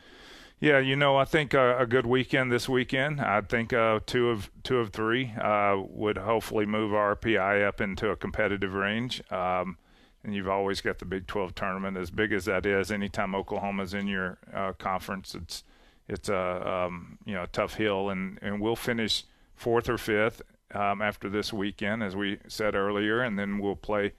[0.61, 3.21] Yeah, you know, I think a, a good weekend this weekend.
[3.21, 8.11] I think uh, two of two of three uh, would hopefully move RPI up into
[8.11, 9.23] a competitive range.
[9.33, 9.79] Um,
[10.23, 12.91] and you've always got the Big 12 tournament, as big as that is.
[12.91, 15.65] Anytime Oklahoma's in your uh, conference, it's
[16.07, 20.43] it's a um, you know a tough hill, and and we'll finish fourth or fifth
[20.75, 24.13] um, after this weekend, as we said earlier, and then we'll play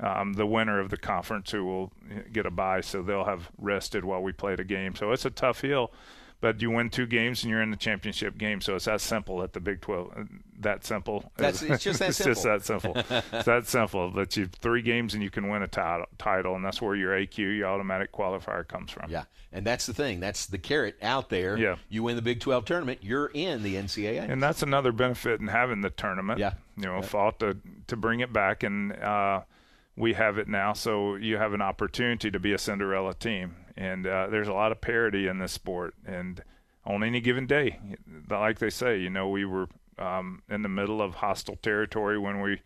[0.00, 1.92] um, the winner of the conference who will
[2.32, 4.94] get a bye, so they'll have rested while we played a game.
[4.94, 5.92] So it's a tough hill,
[6.40, 8.60] but you win two games and you're in the championship game.
[8.60, 10.12] So it's that simple at the Big 12.
[10.16, 10.22] Uh,
[10.60, 11.32] that simple.
[11.36, 12.34] That's it's just that it's simple.
[12.34, 12.96] just that simple.
[13.32, 14.12] it's that simple.
[14.12, 17.12] That you three games and you can win a title, title, and that's where your
[17.12, 19.10] AQ, your automatic qualifier, comes from.
[19.10, 20.20] Yeah, and that's the thing.
[20.20, 21.56] That's the carrot out there.
[21.56, 21.76] Yeah.
[21.88, 24.30] You win the Big 12 tournament, you're in the NCAA.
[24.30, 26.38] And that's another benefit in having the tournament.
[26.38, 26.54] Yeah.
[26.76, 27.56] You know, fought to
[27.88, 28.92] to bring it back and.
[28.92, 29.40] Uh,
[29.98, 33.56] we have it now, so you have an opportunity to be a Cinderella team.
[33.76, 35.94] And uh, there's a lot of parity in this sport.
[36.06, 36.42] And
[36.84, 37.80] on any given day,
[38.30, 42.40] like they say, you know, we were um, in the middle of hostile territory when
[42.40, 42.60] we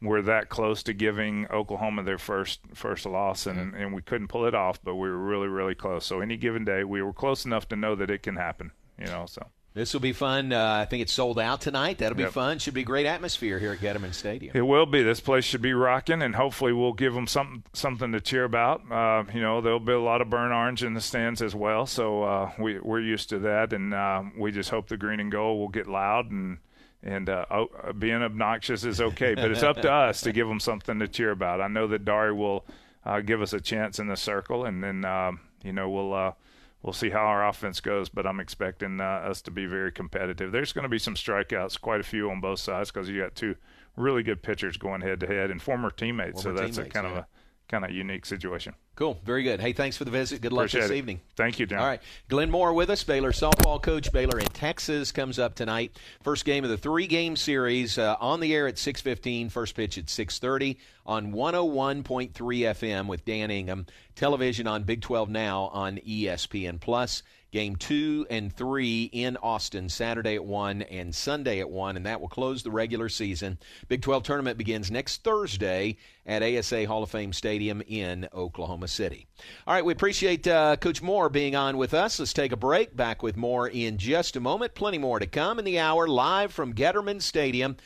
[0.00, 4.46] were that close to giving Oklahoma their first first loss, and, and we couldn't pull
[4.46, 6.06] it off, but we were really, really close.
[6.06, 8.70] So any given day, we were close enough to know that it can happen.
[8.98, 10.52] You know, so this will be fun.
[10.52, 11.98] Uh, I think it's sold out tonight.
[11.98, 12.32] That'll be yep.
[12.32, 12.58] fun.
[12.58, 14.56] Should be a great atmosphere here at Getterman Stadium.
[14.56, 15.02] It will be.
[15.02, 18.82] This place should be rocking, and hopefully we'll give them something something to cheer about.
[18.90, 21.86] Uh, you know, there'll be a lot of burn orange in the stands as well,
[21.86, 25.30] so uh, we we're used to that, and uh, we just hope the green and
[25.30, 26.58] gold will get loud and.
[27.02, 30.60] And uh, oh, being obnoxious is okay, but it's up to us to give them
[30.60, 31.62] something to cheer about.
[31.62, 32.66] I know that Dari will
[33.06, 36.34] uh, give us a chance in the circle, and then um, you know we'll
[36.82, 40.52] we'll see how our offense goes, but I'm expecting uh, us to be very competitive.
[40.52, 43.34] There's going to be some strikeouts, quite a few on both sides, because you got
[43.34, 43.56] two
[43.96, 46.42] really good pitchers going head to head and former teammates.
[46.42, 47.18] Former so that's teammates, a kind yeah.
[47.18, 47.26] of a
[47.70, 48.74] kind of unique situation.
[48.96, 49.18] Cool.
[49.24, 49.60] Very good.
[49.60, 50.42] Hey, thanks for the visit.
[50.42, 50.96] Good luck Appreciate this it.
[50.96, 51.20] evening.
[51.36, 51.78] Thank you, John.
[51.78, 52.02] All right.
[52.28, 54.12] Glenn Moore with us, Baylor softball coach.
[54.12, 55.96] Baylor in Texas comes up tonight.
[56.22, 59.50] First game of the three-game series uh, on the air at 6:15.
[59.50, 63.86] First pitch at 6:30 on 101.3 FM with Dan Ingham.
[64.16, 67.22] Television on Big 12 Now on ESPN Plus.
[67.50, 72.20] Game two and three in Austin Saturday at 1 and Sunday at 1, and that
[72.20, 73.58] will close the regular season.
[73.88, 79.26] Big 12 tournament begins next Thursday at ASA Hall of Fame Stadium in Oklahoma City.
[79.66, 82.18] All right, we appreciate uh, Coach Moore being on with us.
[82.20, 82.94] Let's take a break.
[82.94, 84.74] Back with more in just a moment.
[84.74, 87.76] Plenty more to come in the hour, live from Getterman Stadium.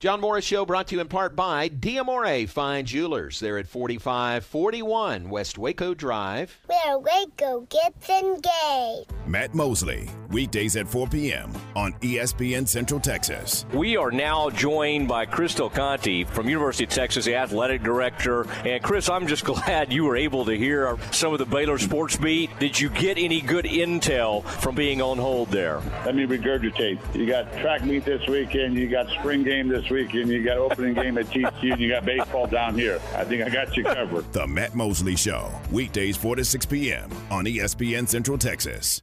[0.00, 3.40] John Morris Show brought to you in part by Diamore Fine Jewelers.
[3.40, 6.58] They're at 4541 West Waco Drive.
[6.66, 9.10] Where Waco gets engaged.
[9.26, 11.50] Matt Mosley, weekdays at 4 p.m.
[11.74, 13.64] on ESPN Central Texas.
[13.72, 18.46] We are now joined by Chris Del Conte from University of Texas, the athletic director.
[18.66, 22.16] And Chris, I'm just glad you were able to hear some of the Baylor sports
[22.16, 22.50] beat.
[22.58, 25.80] Did you get any good intel from being on hold there?
[26.04, 26.98] Let me regurgitate.
[27.14, 30.94] You got track meet this weekend, you got spring game this weekend, you got opening
[30.94, 33.00] game at TCU, and you got baseball down here.
[33.14, 34.32] I think I got you covered.
[34.32, 37.10] The Matt Mosley Show, weekdays 4 to 6 p.m.
[37.30, 39.02] on ESPN Central Texas.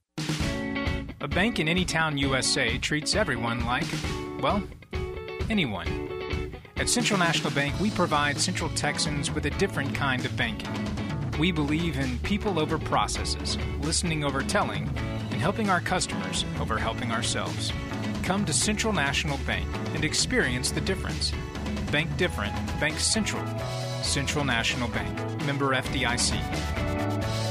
[1.21, 3.85] A bank in any town USA treats everyone like,
[4.41, 4.63] well,
[5.49, 6.11] anyone.
[6.77, 10.73] At Central National Bank, we provide Central Texans with a different kind of banking.
[11.37, 14.89] We believe in people over processes, listening over telling,
[15.29, 17.71] and helping our customers over helping ourselves.
[18.31, 21.33] Come to Central National Bank and experience the difference.
[21.91, 23.45] Bank different, Bank Central.
[24.03, 27.50] Central National Bank, member FDIC.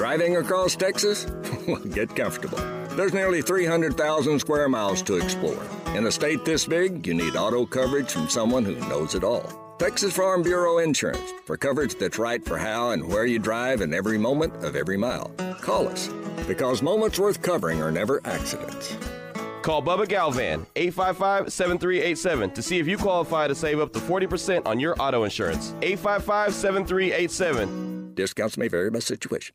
[0.00, 1.26] Driving across Texas?
[1.92, 2.56] Get comfortable.
[2.96, 5.62] There's nearly 300,000 square miles to explore.
[5.94, 9.76] In a state this big, you need auto coverage from someone who knows it all.
[9.78, 13.94] Texas Farm Bureau Insurance for coverage that's right for how and where you drive and
[13.94, 15.28] every moment of every mile.
[15.60, 16.08] Call us
[16.48, 18.96] because moments worth covering are never accidents.
[19.60, 24.66] Call Bubba Galvan, 855 7387, to see if you qualify to save up to 40%
[24.66, 25.74] on your auto insurance.
[25.82, 28.14] 855 7387.
[28.14, 29.54] Discounts may vary by situation.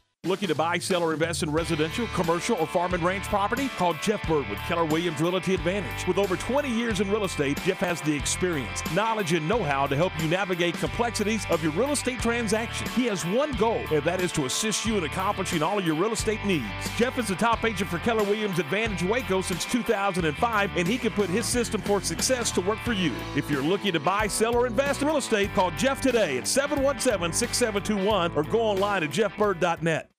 [0.27, 3.69] Looking to buy, sell, or invest in residential, commercial, or farm and ranch property?
[3.69, 6.05] Call Jeff Bird with Keller Williams Realty Advantage.
[6.05, 9.87] With over 20 years in real estate, Jeff has the experience, knowledge, and know how
[9.87, 12.87] to help you navigate complexities of your real estate transaction.
[12.89, 15.95] He has one goal, and that is to assist you in accomplishing all of your
[15.95, 16.67] real estate needs.
[16.97, 21.13] Jeff is the top agent for Keller Williams Advantage Waco since 2005, and he can
[21.13, 23.11] put his system for success to work for you.
[23.35, 26.47] If you're looking to buy, sell, or invest in real estate, call Jeff today at
[26.47, 30.10] 717 6721 or go online at jeffbird.net.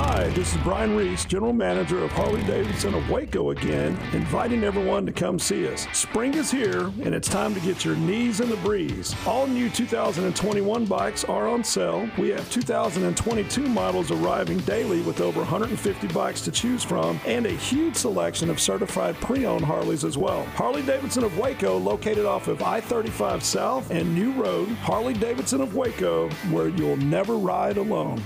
[0.00, 5.04] Hi, this is Brian Reese, General Manager of Harley Davidson of Waco again, inviting everyone
[5.06, 5.88] to come see us.
[5.92, 9.12] Spring is here, and it's time to get your knees in the breeze.
[9.26, 12.08] All new 2021 bikes are on sale.
[12.16, 17.50] We have 2022 models arriving daily with over 150 bikes to choose from, and a
[17.50, 20.44] huge selection of certified pre owned Harleys as well.
[20.54, 25.60] Harley Davidson of Waco, located off of I 35 South and New Road, Harley Davidson
[25.60, 28.22] of Waco, where you'll never ride alone.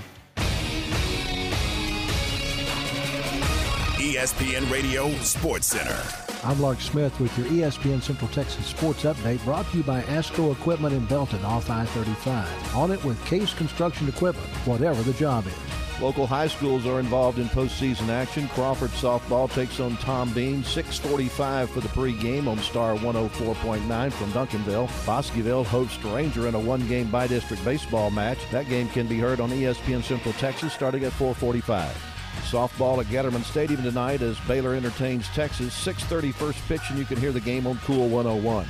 [4.03, 5.97] ESPN Radio Sports Center.
[6.43, 10.51] I'm Lark Smith with your ESPN Central Texas Sports Update brought to you by ASCO
[10.51, 12.75] Equipment in Belton off I-35.
[12.75, 16.01] On it with Case Construction Equipment, whatever the job is.
[16.01, 18.49] Local high schools are involved in postseason action.
[18.49, 20.63] Crawford softball takes on Tom Bean.
[20.63, 25.05] 6:45 for the pregame on Star 104.9 from Duncanville.
[25.05, 28.39] Bosqueville hosts Ranger in a one-game by-district baseball match.
[28.51, 32.12] That game can be heard on ESPN Central Texas starting at 4:45.
[32.41, 35.73] Softball at Getterman Stadium tonight as Baylor entertains Texas.
[35.73, 38.65] 6:30 first pitch, and you can hear the game on Cool 101.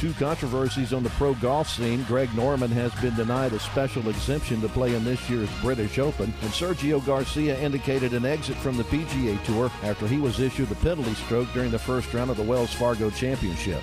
[0.00, 2.02] Two controversies on the pro golf scene.
[2.04, 6.34] Greg Norman has been denied a special exemption to play in this year's British Open,
[6.42, 10.74] and Sergio Garcia indicated an exit from the PGA Tour after he was issued a
[10.76, 13.82] penalty stroke during the first round of the Wells Fargo Championship.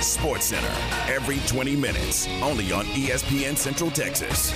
[0.00, 0.72] Sports Center
[1.12, 4.54] every 20 minutes, only on ESPN Central Texas.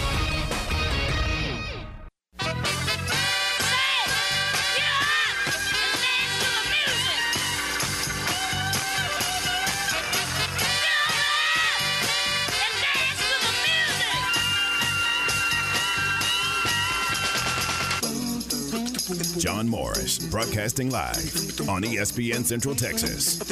[19.43, 21.19] John Morris, broadcasting live
[21.69, 23.41] on ESPN Central Texas.
[23.41, 23.49] It's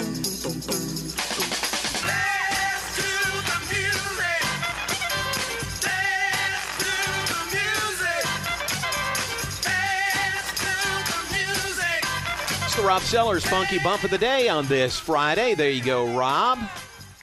[12.76, 15.57] the Rob Sellers Funky Bump of the Day on this Friday.
[15.57, 16.61] There you go, Rob.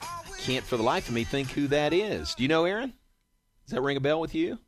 [0.02, 2.34] I Can't for the life of me think who that is.
[2.34, 2.92] Do you know Aaron?
[3.64, 4.58] Does that ring a bell with you?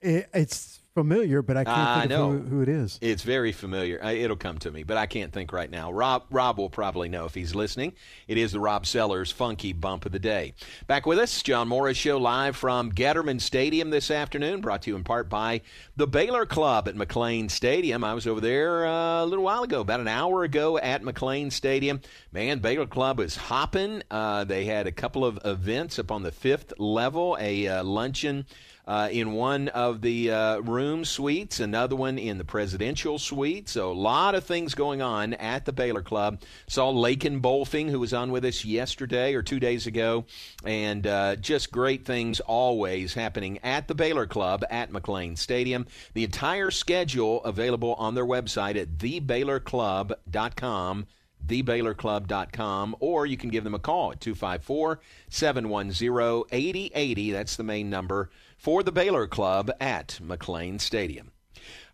[0.00, 2.30] It, it's familiar, but I can't I think know.
[2.32, 2.98] of who, who it is.
[3.02, 3.98] It's very familiar.
[4.02, 5.92] I- It'll come to me, but I can't think right now.
[5.92, 7.94] Rob Rob will probably know if he's listening.
[8.28, 10.54] It is the Rob Sellers Funky Bump of the Day.
[10.86, 14.96] Back with us, John Morris Show live from Getterman Stadium this afternoon, brought to you
[14.96, 15.62] in part by
[15.96, 18.04] the Baylor Club at McLane Stadium.
[18.04, 21.50] I was over there uh, a little while ago, about an hour ago at McLane
[21.50, 22.00] Stadium.
[22.32, 24.02] Man, Baylor Club is hopping.
[24.10, 28.46] Uh, they had a couple of events up on the fifth level, a uh, luncheon
[28.86, 33.68] uh, in one of the uh, room suites, another one in the presidential suite.
[33.68, 36.40] So a lot of things going on at the Baylor Club.
[36.66, 40.26] Saw Lakin Bolfing, who was on with us yesterday or two days ago,
[40.64, 45.86] and uh, just great things always happening at the Baylor Club at McLane Stadium.
[46.12, 51.06] The entire schedule available on their website at thebaylorclub.com
[51.46, 57.32] thebaylorclub.com, or you can give them a call at 254 710 8080.
[57.32, 58.30] That's the main number
[58.64, 61.32] for the Baylor Club at McLane Stadium.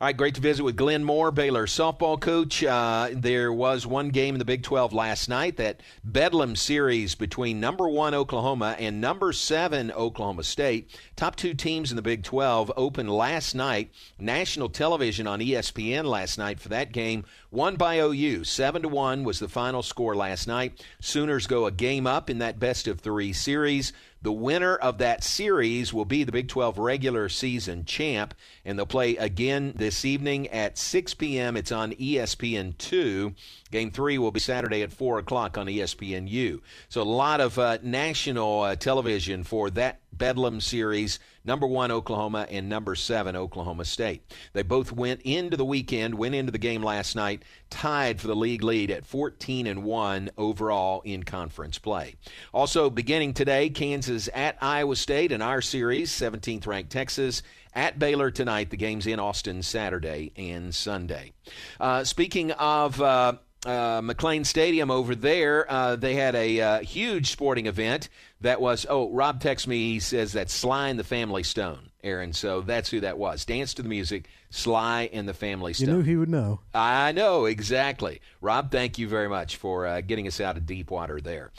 [0.00, 2.64] All right, great to visit with Glenn Moore, Baylor softball coach.
[2.64, 7.60] Uh, there was one game in the Big 12 last night, that Bedlam series between
[7.60, 10.96] number one Oklahoma and number seven Oklahoma State.
[11.16, 13.90] Top two teams in the Big 12 opened last night.
[14.18, 17.24] National television on ESPN last night for that game.
[17.50, 18.44] Won by OU.
[18.44, 20.82] 7 to 1 was the final score last night.
[21.00, 23.92] Sooners go a game up in that best of three series.
[24.22, 28.34] The winner of that series will be the Big 12 regular season champ,
[28.66, 31.56] and they'll play again this evening at 6 p.m.
[31.56, 33.34] It's on E ESPN2.
[33.70, 36.60] Game three will be Saturday at 4 o'clock on ESPNU.
[36.90, 41.18] So a lot of uh, national uh, television for that Bedlam series.
[41.44, 44.22] Number one, Oklahoma, and number seven, Oklahoma State.
[44.52, 48.36] They both went into the weekend, went into the game last night, tied for the
[48.36, 52.16] league lead at 14 and 1 overall in conference play.
[52.52, 57.42] Also, beginning today, Kansas at Iowa State in our series, 17th ranked Texas
[57.74, 58.70] at Baylor tonight.
[58.70, 61.32] The game's in Austin Saturday and Sunday.
[61.78, 63.00] Uh, speaking of.
[63.00, 63.34] Uh,
[63.66, 68.08] uh, McLane Stadium over there, uh, they had a uh, huge sporting event
[68.40, 68.86] that was.
[68.88, 69.92] Oh, Rob texts me.
[69.92, 72.32] He says that's Sly and the Family Stone, Aaron.
[72.32, 73.44] So that's who that was.
[73.44, 75.88] Dance to the music, Sly and the Family Stone.
[75.88, 76.60] You knew he would know.
[76.74, 78.20] I know exactly.
[78.40, 81.50] Rob, thank you very much for uh, getting us out of deep water there.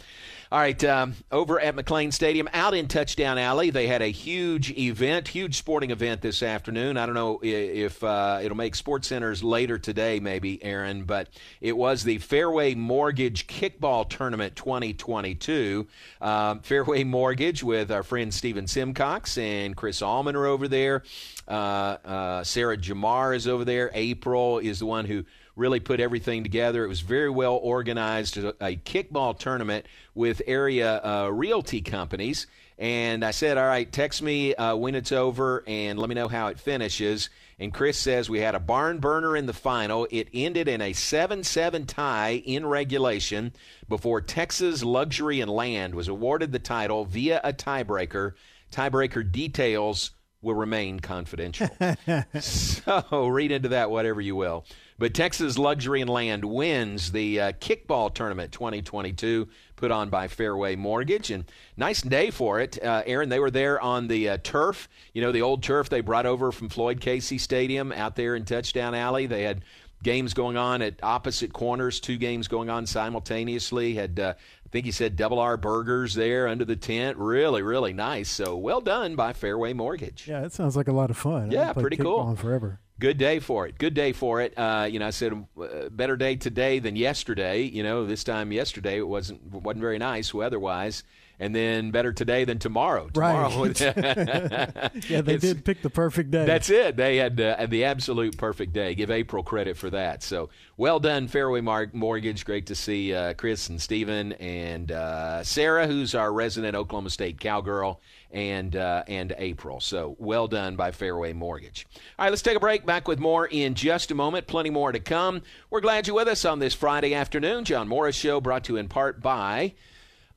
[0.52, 4.70] All right, um, over at McLane Stadium, out in Touchdown Alley, they had a huge
[4.72, 6.97] event, huge sporting event this afternoon.
[6.97, 11.30] I don't know if uh, it'll make Sports Centers later today, maybe, Aaron, but
[11.62, 15.88] it was the Fairway Mortgage Kickball Tournament 2022.
[16.20, 21.04] Um, Fairway Mortgage with our friend Steven Simcox and Chris Allman are over there.
[21.47, 23.89] Uh, uh, Sarah Jamar is over there.
[23.93, 25.24] April is the one who
[25.62, 26.84] really put everything together.
[26.84, 29.86] It was very well organized, a, a kickball tournament
[30.16, 32.47] with area uh, realty companies.
[32.78, 36.28] And I said, all right, text me uh, when it's over and let me know
[36.28, 37.30] how it finishes.
[37.59, 40.07] And Chris says we had a barn burner in the final.
[40.09, 43.53] It ended in a 7 7 tie in regulation
[43.88, 48.34] before Texas Luxury and Land was awarded the title via a tiebreaker.
[48.72, 50.09] Tiebreaker details
[50.41, 51.70] will remain confidential.
[52.39, 54.66] so read into that whatever you will.
[55.02, 60.76] But Texas Luxury and Land wins the uh, kickball tournament 2022 put on by Fairway
[60.76, 61.32] Mortgage.
[61.32, 61.45] And
[61.76, 62.78] nice day for it.
[62.84, 66.02] Uh, Aaron, they were there on the uh, turf, you know, the old turf they
[66.02, 69.26] brought over from Floyd Casey Stadium out there in Touchdown Alley.
[69.26, 69.64] They had
[70.04, 73.95] games going on at opposite corners, two games going on simultaneously.
[73.95, 77.18] Had uh, I think he said double R burgers there under the tent.
[77.18, 78.30] Really, really nice.
[78.30, 80.28] So well done by Fairway Mortgage.
[80.28, 81.49] Yeah, it sounds like a lot of fun.
[81.49, 82.36] Yeah, pretty cool.
[82.36, 82.80] Forever.
[83.02, 83.80] Good day for it.
[83.80, 84.54] Good day for it.
[84.56, 87.64] Uh, you know, I said uh, better day today than yesterday.
[87.64, 91.02] You know, this time yesterday it wasn't wasn't very nice weather-wise
[91.40, 93.10] and then better today than tomorrow.
[93.10, 93.82] Tomorrow, right?
[95.10, 96.46] yeah, they did pick the perfect day.
[96.46, 96.96] That's it.
[96.96, 98.96] They had uh, the absolute perfect day.
[98.96, 100.24] Give April credit for that.
[100.24, 102.46] So well done, Fairway Mortgage.
[102.46, 107.40] Great to see uh, Chris and Stephen and uh, Sarah, who's our resident Oklahoma State
[107.40, 108.02] cowgirl,
[108.32, 109.80] and uh, and April.
[109.80, 111.86] So well done by Fairway Mortgage.
[112.18, 112.86] All right, let's take a break.
[112.86, 114.48] Back with more in just a moment.
[114.48, 115.42] Plenty more to come.
[115.70, 117.66] We're glad you're with us on this Friday afternoon.
[117.66, 119.74] John Morris Show brought to you in part by.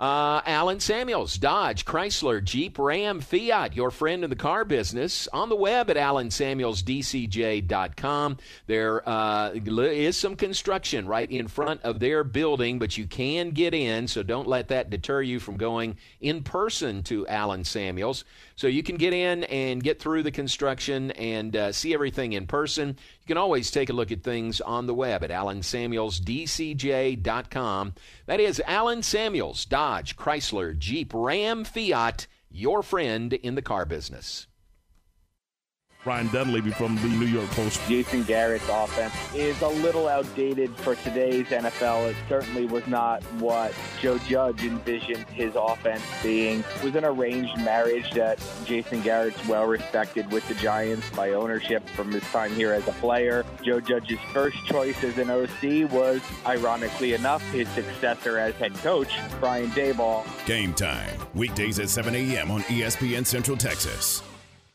[0.00, 5.28] Uh, Allen Samuels, Dodge, Chrysler, Jeep, Ram, Fiat, your friend in the car business.
[5.32, 8.38] On the web at allensamuelsdcj.com.
[8.66, 13.74] There uh, is some construction right in front of their building, but you can get
[13.74, 18.24] in, so don't let that deter you from going in person to Allen Samuels.
[18.56, 22.46] So you can get in and get through the construction and uh, see everything in
[22.46, 22.88] person.
[22.88, 27.94] You can always take a look at things on the web at allensamuelsdcj.com.
[28.26, 34.46] That is Allen Samuels, Dodge, Chrysler, Jeep, Ram, Fiat, your friend in the car business.
[36.04, 37.80] Ryan Dunleavy from the New York Post.
[37.88, 42.10] Jason Garrett's offense is a little outdated for today's NFL.
[42.10, 46.60] It certainly was not what Joe Judge envisioned his offense being.
[46.60, 51.88] It was an arranged marriage that Jason Garrett's well respected with the Giants by ownership
[51.90, 53.44] from his time here as a player.
[53.62, 59.12] Joe Judge's first choice as an OC was, ironically enough, his successor as head coach,
[59.40, 60.24] Brian Daboll.
[60.44, 62.50] Game time, weekdays at 7 a.m.
[62.50, 64.22] on ESPN Central Texas.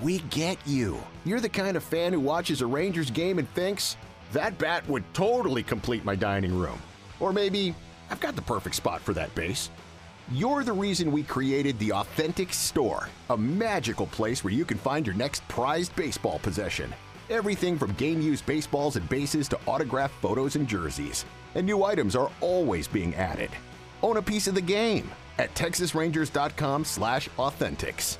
[0.00, 0.98] We get you.
[1.26, 3.96] You're the kind of fan who watches a Rangers game and thinks,
[4.32, 6.80] that bat would totally complete my dining room.
[7.18, 7.74] Or maybe,
[8.10, 9.68] I've got the perfect spot for that base.
[10.32, 15.06] You're the reason we created the Authentic Store, a magical place where you can find
[15.06, 16.94] your next prized baseball possession.
[17.28, 21.26] Everything from game used baseballs and bases to autographed photos and jerseys.
[21.54, 23.50] And new items are always being added.
[24.02, 28.16] Own a piece of the game at texasrangers.com slash authentics.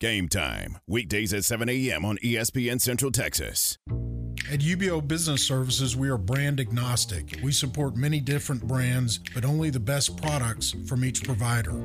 [0.00, 2.06] Game time, weekdays at 7 a.m.
[2.06, 3.76] on ESPN Central Texas.
[4.50, 7.38] At UBEO Business Services, we are brand agnostic.
[7.42, 11.78] We support many different brands, but only the best products from each provider.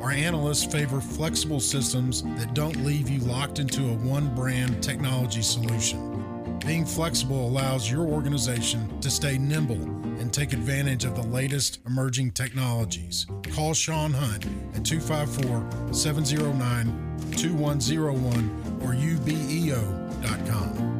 [0.00, 5.42] Our analysts favor flexible systems that don't leave you locked into a one brand technology
[5.42, 6.29] solution.
[6.66, 9.82] Being flexible allows your organization to stay nimble
[10.20, 13.26] and take advantage of the latest emerging technologies.
[13.54, 14.44] Call Sean Hunt
[14.74, 20.99] at 254 709 2101 or ubeo.com.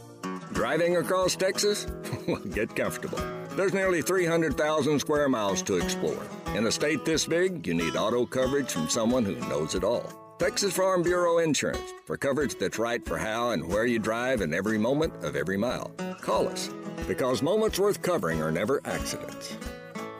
[0.61, 1.87] Driving across Texas?
[2.53, 3.17] Get comfortable.
[3.55, 6.21] There's nearly 300,000 square miles to explore.
[6.53, 10.03] In a state this big, you need auto coverage from someone who knows it all.
[10.37, 14.53] Texas Farm Bureau Insurance for coverage that's right for how and where you drive in
[14.53, 15.91] every moment of every mile.
[16.21, 16.69] Call us
[17.07, 19.57] because moments worth covering are never accidents.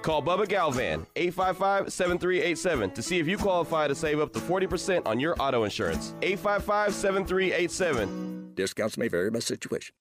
[0.02, 5.06] Call Bubba Galvan, 855 7387, to see if you qualify to save up to 40%
[5.06, 6.16] on your auto insurance.
[6.24, 8.54] 855 7387.
[8.56, 9.94] Discounts may vary by situation.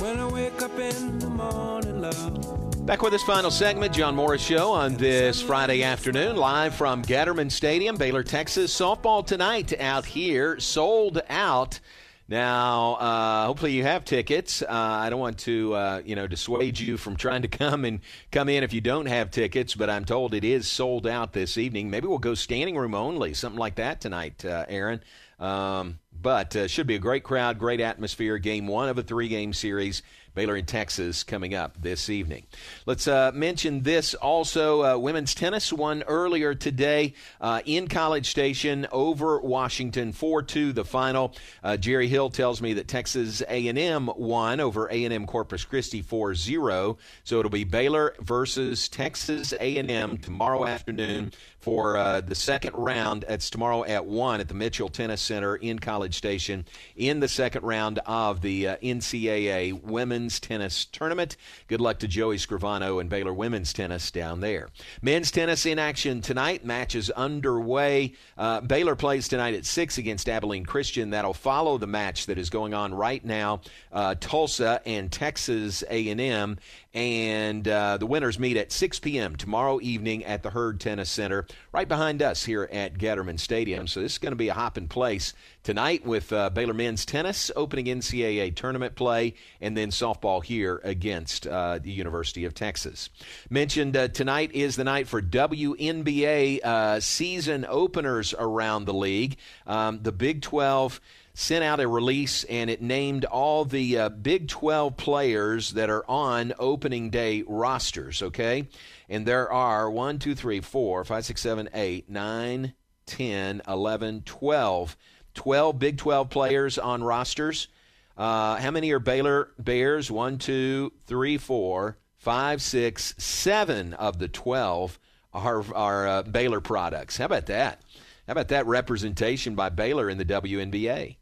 [0.00, 2.67] When I wake up in the morning, love.
[2.88, 7.52] Back with this final segment, John Morris Show on this Friday afternoon, live from Getterman
[7.52, 8.74] Stadium, Baylor, Texas.
[8.74, 11.80] Softball tonight out here, sold out.
[12.28, 14.62] Now, uh, hopefully you have tickets.
[14.62, 18.00] Uh, I don't want to, uh, you know, dissuade you from trying to come and
[18.30, 21.58] come in if you don't have tickets, but I'm told it is sold out this
[21.58, 21.90] evening.
[21.90, 25.02] Maybe we'll go standing room only, something like that tonight, uh, Aaron.
[25.38, 28.38] Um, but uh, should be a great crowd, great atmosphere.
[28.38, 30.02] Game one of a three-game series.
[30.38, 32.46] Baylor in Texas coming up this evening.
[32.86, 34.84] Let's uh, mention this also.
[34.84, 41.34] Uh, women's tennis won earlier today uh, in College Station over Washington, 4-2 the final.
[41.64, 46.98] Uh, Jerry Hill tells me that Texas A&M won over A&M Corpus Christi 4-0.
[47.24, 51.32] So it'll be Baylor versus Texas A&M tomorrow afternoon
[51.68, 53.26] for uh, the second round.
[53.28, 56.64] That's tomorrow at 1 at the Mitchell Tennis Center in College Station
[56.96, 61.36] in the second round of the uh, NCAA Women's Tennis Tournament.
[61.66, 64.70] Good luck to Joey Scrivano and Baylor Women's Tennis down there.
[65.02, 66.64] Men's tennis in action tonight.
[66.64, 68.14] Matches underway.
[68.38, 71.10] Uh, Baylor plays tonight at 6 against Abilene Christian.
[71.10, 73.60] That'll follow the match that is going on right now.
[73.92, 76.56] Uh, Tulsa and Texas A&M
[76.94, 79.36] and uh, the winners meet at 6 p.m.
[79.36, 83.86] tomorrow evening at the Hurd Tennis Center, right behind us here at Getterman Stadium.
[83.86, 87.50] So this is going to be a hopping place tonight with uh, Baylor men's tennis
[87.54, 93.10] opening NCAA tournament play, and then softball here against uh, the University of Texas.
[93.50, 99.36] Mentioned uh, tonight is the night for WNBA uh, season openers around the league.
[99.66, 101.00] Um, the Big 12
[101.38, 106.04] sent out a release and it named all the uh, Big 12 players that are
[106.08, 108.66] on opening day rosters, okay?
[109.08, 112.74] And there are 1, 2, 3, 4, 5, 6, 7, 8, 9,
[113.06, 114.96] 10, 11, 12.
[115.34, 117.68] 12 Big 12 players on rosters.
[118.16, 120.10] Uh, how many are Baylor Bears?
[120.10, 124.98] 1, 2, 3, 4, 5, 6, 7 of the 12
[125.32, 127.16] are, are uh, Baylor products.
[127.16, 127.80] How about that?
[128.26, 131.16] How about that representation by Baylor in the WNBA?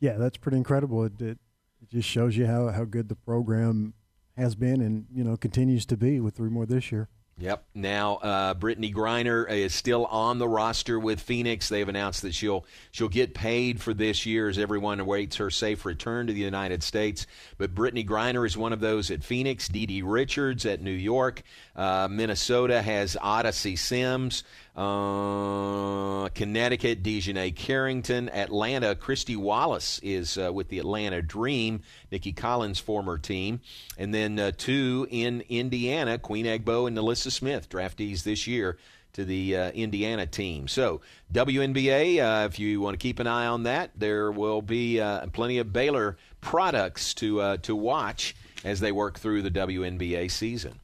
[0.00, 1.04] Yeah, that's pretty incredible.
[1.04, 1.38] It, it,
[1.82, 3.92] it, just shows you how, how good the program
[4.36, 7.08] has been and, you know, continues to be with three more this year.
[7.40, 7.64] Yep.
[7.74, 11.70] Now, uh, Brittney Griner is still on the roster with Phoenix.
[11.70, 15.86] They've announced that she'll she'll get paid for this year as everyone awaits her safe
[15.86, 17.26] return to the United States.
[17.56, 19.70] But Brittney Griner is one of those at Phoenix.
[19.70, 21.42] DiDi Richards at New York.
[21.74, 24.44] Uh, Minnesota has Odyssey Sims.
[24.76, 28.30] Uh, Connecticut, DiJonai Carrington.
[28.30, 33.60] Atlanta, Kristy Wallace is uh, with the Atlanta Dream, Nicki Collen's former team.
[33.98, 38.78] And then uh, two in Indiana, Queen Egbo and NaLyssa Smith, draftees this year
[39.12, 40.66] to the uh, Indiana team.
[40.66, 44.98] So, WNBA, uh, if you want to keep an eye on that, there will be
[44.98, 48.34] uh, plenty of Baylor products to, uh, to watch
[48.64, 50.80] as they work through the WNBA season.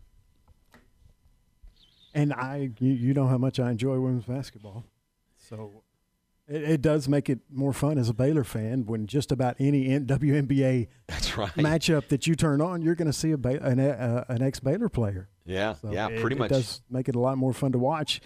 [2.12, 4.84] And I, you know how much I enjoy women's basketball,
[5.49, 5.82] so
[6.49, 9.88] it, it, does make it more fun as a Baylor fan when just about any
[9.88, 11.53] WNBA That's right.
[11.55, 14.88] matchup that you turn on, you're going to see a an, uh, an ex Baylor
[14.88, 15.28] player.
[15.44, 16.51] Yeah, so yeah, it, pretty much.
[16.51, 18.20] It does make it a lot more fun to watch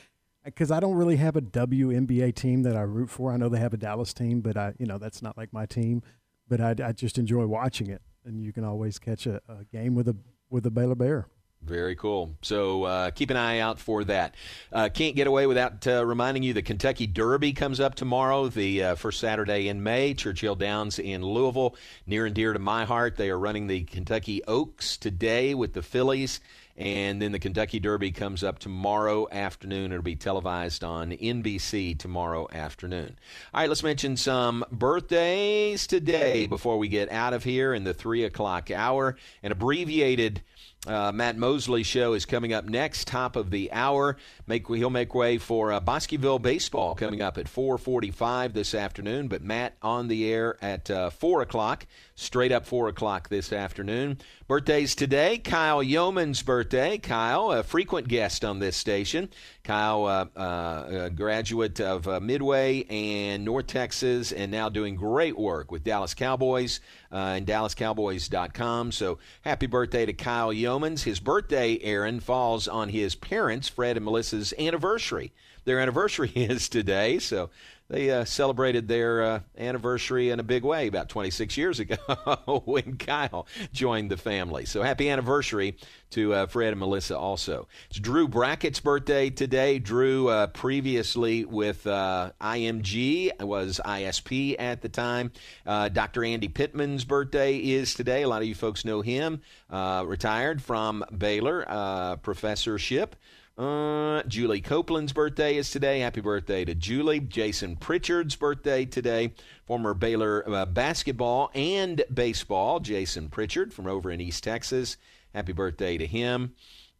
[0.44, 3.32] because I don't really have a WNBA team that I root for.
[3.32, 5.66] I know they have a Dallas team, but I, you know, that's not like my
[5.66, 6.02] team.
[6.48, 9.94] But I, I just enjoy watching it, and you can always catch a, a game
[9.94, 10.16] with a
[10.48, 11.28] with a Baylor Bear.
[11.62, 12.34] Very cool.
[12.40, 14.34] So uh, keep an eye out for that.
[14.72, 18.82] Uh, can't get away without uh, reminding you the Kentucky Derby comes up tomorrow, the
[18.82, 20.14] uh, first Saturday in May.
[20.14, 23.16] Churchill Downs in Louisville, near and dear to my heart.
[23.16, 26.40] They are running the Kentucky Oaks today with the fillies.
[26.76, 29.92] And then the Kentucky Derby comes up tomorrow afternoon.
[29.92, 33.18] It'll be televised on NBC tomorrow afternoon.
[33.52, 37.92] All right, let's mention some birthdays today before we get out of here in the
[37.92, 39.16] 3 o'clock hour.
[39.42, 40.40] An abbreviated
[40.86, 44.16] uh, Matt Mosley show is coming up next, top of the hour.
[44.46, 49.28] Make he'll make way for uh, Bosqueville baseball coming up at 4:45 this afternoon.
[49.28, 54.18] But Matt on the air at uh, four o'clock, straight up four o'clock this afternoon.
[54.48, 56.96] Birthdays today: Kyle Youmans' birthday.
[56.96, 59.28] Kyle, a frequent guest on this station.
[59.62, 65.38] Kyle, uh, uh, a graduate of uh, Midway and North Texas, and now doing great
[65.38, 66.80] work with Dallas Cowboys
[67.12, 68.92] uh, and DallasCowboys.com.
[68.92, 71.02] So happy birthday to Kyle Youmans.
[71.02, 75.32] His birthday, Aaron, falls on his parents, Fred and Melissa's anniversary.
[75.64, 77.50] Their anniversary is today, so
[77.90, 81.96] they uh, celebrated their uh, anniversary in a big way about 26 years ago
[82.64, 84.64] when Kyle joined the family.
[84.64, 85.76] So happy anniversary
[86.10, 87.66] to uh, Fred and Melissa also.
[87.90, 89.80] It's Drew Brackett's birthday today.
[89.80, 95.32] Drew, uh, previously with uh, IMG, was ISP at the time.
[95.66, 96.24] Uh, Dr.
[96.24, 98.22] Andy Pittman's birthday is today.
[98.22, 99.40] A lot of you folks know him.
[99.68, 103.16] retired from Baylor professorship
[103.58, 106.00] Uh, Julie Copeland's birthday is today.
[106.00, 107.20] Happy birthday to Julie.
[107.20, 109.34] Jason Pritchard's birthday today.
[109.66, 114.96] Former Baylor uh, basketball and baseball, Jason Pritchard from over in East Texas.
[115.34, 116.54] Happy birthday to him.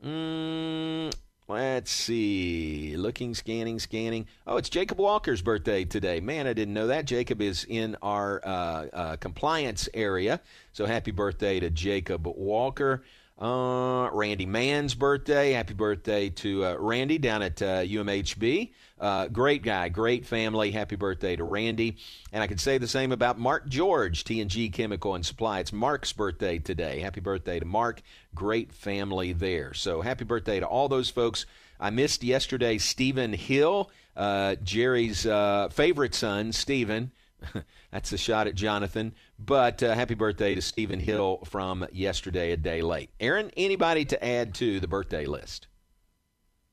[0.04, 1.14] Mm,
[1.48, 2.94] let's see.
[2.96, 4.26] Looking, scanning, scanning.
[4.46, 6.20] Oh, it's Jacob Walker's birthday today.
[6.20, 7.06] Man, I didn't know that.
[7.06, 10.40] Jacob is in our uh, uh, compliance area.
[10.72, 13.02] So happy birthday to Jacob Walker.
[13.40, 15.52] Uh, Randy Mann's birthday.
[15.52, 18.72] Happy birthday to uh, Randy down at uh, UMHB.
[19.00, 20.70] Uh, great guy, great family.
[20.70, 21.96] Happy birthday to Randy.
[22.32, 25.60] And I can say the same about Mark George, TNG Chemical and Supply.
[25.60, 27.00] It's Mark's birthday today.
[27.00, 28.02] Happy birthday to Mark.
[28.34, 29.72] Great family there.
[29.72, 31.46] So happy birthday to all those folks.
[31.80, 37.10] I missed yesterday Stephen Hill, uh, Jerry's uh, favorite son, Stephen.
[37.90, 39.14] That's a shot at Jonathan.
[39.42, 43.10] But uh, happy birthday to Stephen Hill from yesterday, a day late.
[43.18, 45.66] Aaron, anybody to add to the birthday list?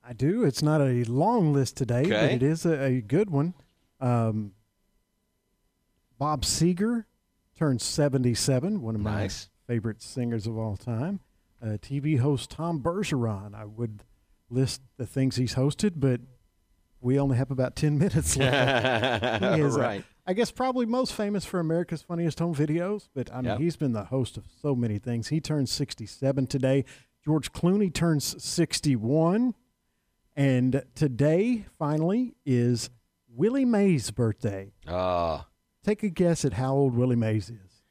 [0.04, 0.44] I do.
[0.44, 2.10] It's not a long list today, Okay.
[2.10, 3.54] but it is a, a good one.
[4.02, 4.52] Um,
[6.20, 7.06] Bob Seger
[7.58, 9.30] turned 77, one of my
[9.66, 11.20] favorite singers of all time.
[11.62, 13.56] Uh, TV host Tom Bergeron.
[13.56, 14.04] I would
[14.50, 16.22] list the things he's hosted, but
[17.02, 19.44] we only have about 10 minutes left.
[19.56, 20.04] He is, Right.
[20.30, 23.60] I guess probably most famous for America's Funniest Home Videos, but I mean, Yep.
[23.60, 25.30] he's been the host of so many things.
[25.30, 26.84] He turns 67 today.
[27.24, 29.54] George Clooney turns 61.
[30.36, 32.90] And today, finally, is
[33.30, 34.74] Willie Mays' birthday.
[34.86, 35.44] Uh,
[35.84, 37.82] Take a guess at how old Willie Mays is.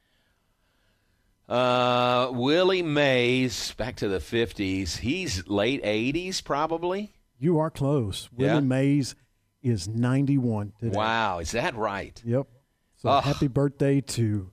[1.49, 4.97] uh, Willie Mays, back to the 50s.
[4.97, 7.13] He's late 80s, probably.
[7.39, 8.29] You are close.
[8.31, 8.59] Willie Yeah.
[8.59, 9.15] Mays
[9.69, 10.95] is 91 today.
[10.95, 12.19] Wow, is that right?
[12.25, 12.47] Yep.
[12.97, 14.49] So happy birthday to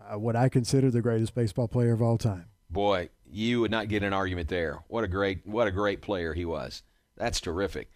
[0.00, 2.46] uh, what I consider the greatest baseball player of all time.
[2.70, 4.82] Boy, you would not get an argument there.
[4.88, 6.82] What a great, what a great player he was.
[7.16, 7.90] That's terrific.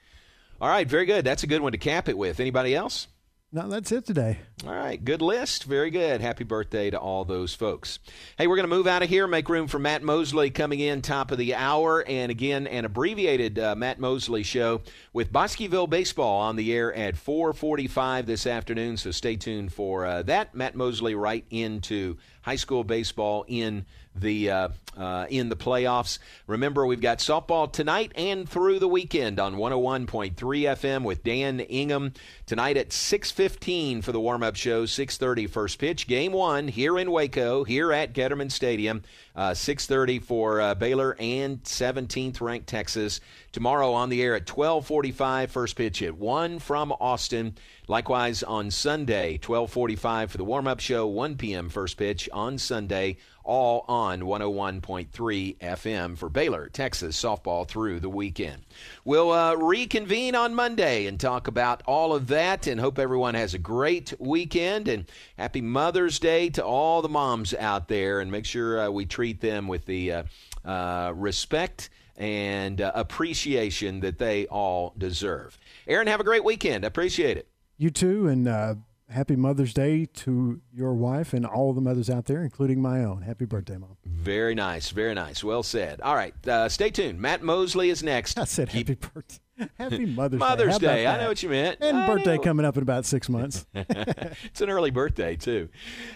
[0.61, 1.25] All right, very good.
[1.25, 2.41] That's a good one to cap it with.
[2.41, 3.09] Anybody else?
[3.53, 4.39] No, that's it today.
[4.65, 5.65] All right, good list.
[5.65, 6.21] Very good.
[6.21, 7.99] Happy birthday to all those folks.
[8.39, 11.03] Hey, we're going to move out of here, make room for Matt Mosley coming in
[11.03, 12.05] top of the hour.
[12.07, 14.83] And again, an abbreviated uh, Matt Mosley show
[15.13, 18.97] with Bosqueville Baseball on the air at 445 this afternoon.
[18.97, 20.55] So stay tuned for uh, that.
[20.55, 23.85] Matt Mosley right into high school baseball in
[24.15, 26.19] the uh, uh, in the playoffs.
[26.47, 32.13] Remember, we've got softball tonight and through the weekend on 101.3 FM with Dan Ingham
[32.47, 34.85] tonight at 6:15 for the warm-up show.
[34.85, 39.03] 6:30 first pitch, game one here in Waco, here at Getterman Stadium.
[39.37, 43.21] Uh, 6:30 for uh, Baylor and 17th ranked Texas.
[43.53, 47.55] Tomorrow on the air at 12:45 first pitch at one from Austin.
[47.91, 51.09] Likewise on Sunday, 12:45 for the warm-up show.
[51.09, 51.69] 1 p.m.
[51.69, 58.63] first pitch on Sunday all on 101.3 FM for Baylor, Texas softball through the weekend.
[59.05, 63.55] We'll uh, reconvene on Monday and talk about all of that and hope everyone has
[63.55, 68.47] a great weekend and happy Mother's Day to all the moms out there and make
[68.47, 70.23] sure uh, we treat them with the uh,
[70.65, 75.59] uh, respect and uh, appreciation that they all deserve.
[75.89, 76.85] Aaron, have a great weekend.
[76.85, 77.50] I appreciate it.
[77.81, 78.75] You too, and uh,
[79.09, 83.23] happy Mother's Day to your wife and all the mothers out there, including my own.
[83.23, 83.97] Happy birthday, Mom.
[84.05, 85.43] Very nice, very nice.
[85.43, 86.03] Well said.
[86.03, 87.19] All right, uh, stay tuned.
[87.19, 88.39] Matt Mosley is next.
[88.39, 89.71] I said happy birthday.
[89.79, 91.05] Happy Mother's, Mother's Day.
[91.05, 91.21] How Day.
[91.21, 91.79] I know what you meant.
[91.81, 92.43] And I birthday know.
[92.43, 93.65] coming up in about six months.
[93.75, 95.71] it's an early birthday, too.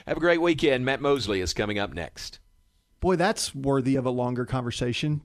[0.06, 0.84] Have a great weekend.
[0.84, 2.40] Matt Mosley is coming up next.
[3.00, 5.22] Boy, that's worthy of a longer conversation.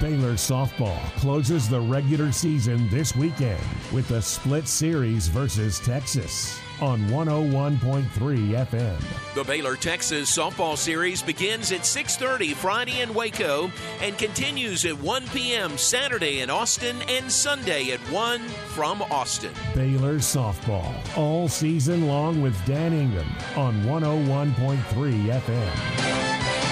[0.00, 7.00] Baylor softball closes the regular season this weekend with a split series versus Texas on
[7.10, 9.34] 101.3 FM.
[9.34, 13.70] The Baylor Texas softball series begins at 6:30 Friday in Waco
[14.00, 15.76] and continues at 1 p.m.
[15.76, 18.40] Saturday in Austin and Sunday at 1
[18.74, 19.52] from Austin.
[19.74, 26.69] Baylor softball all season long with Dan Ingham on 101.3 FM.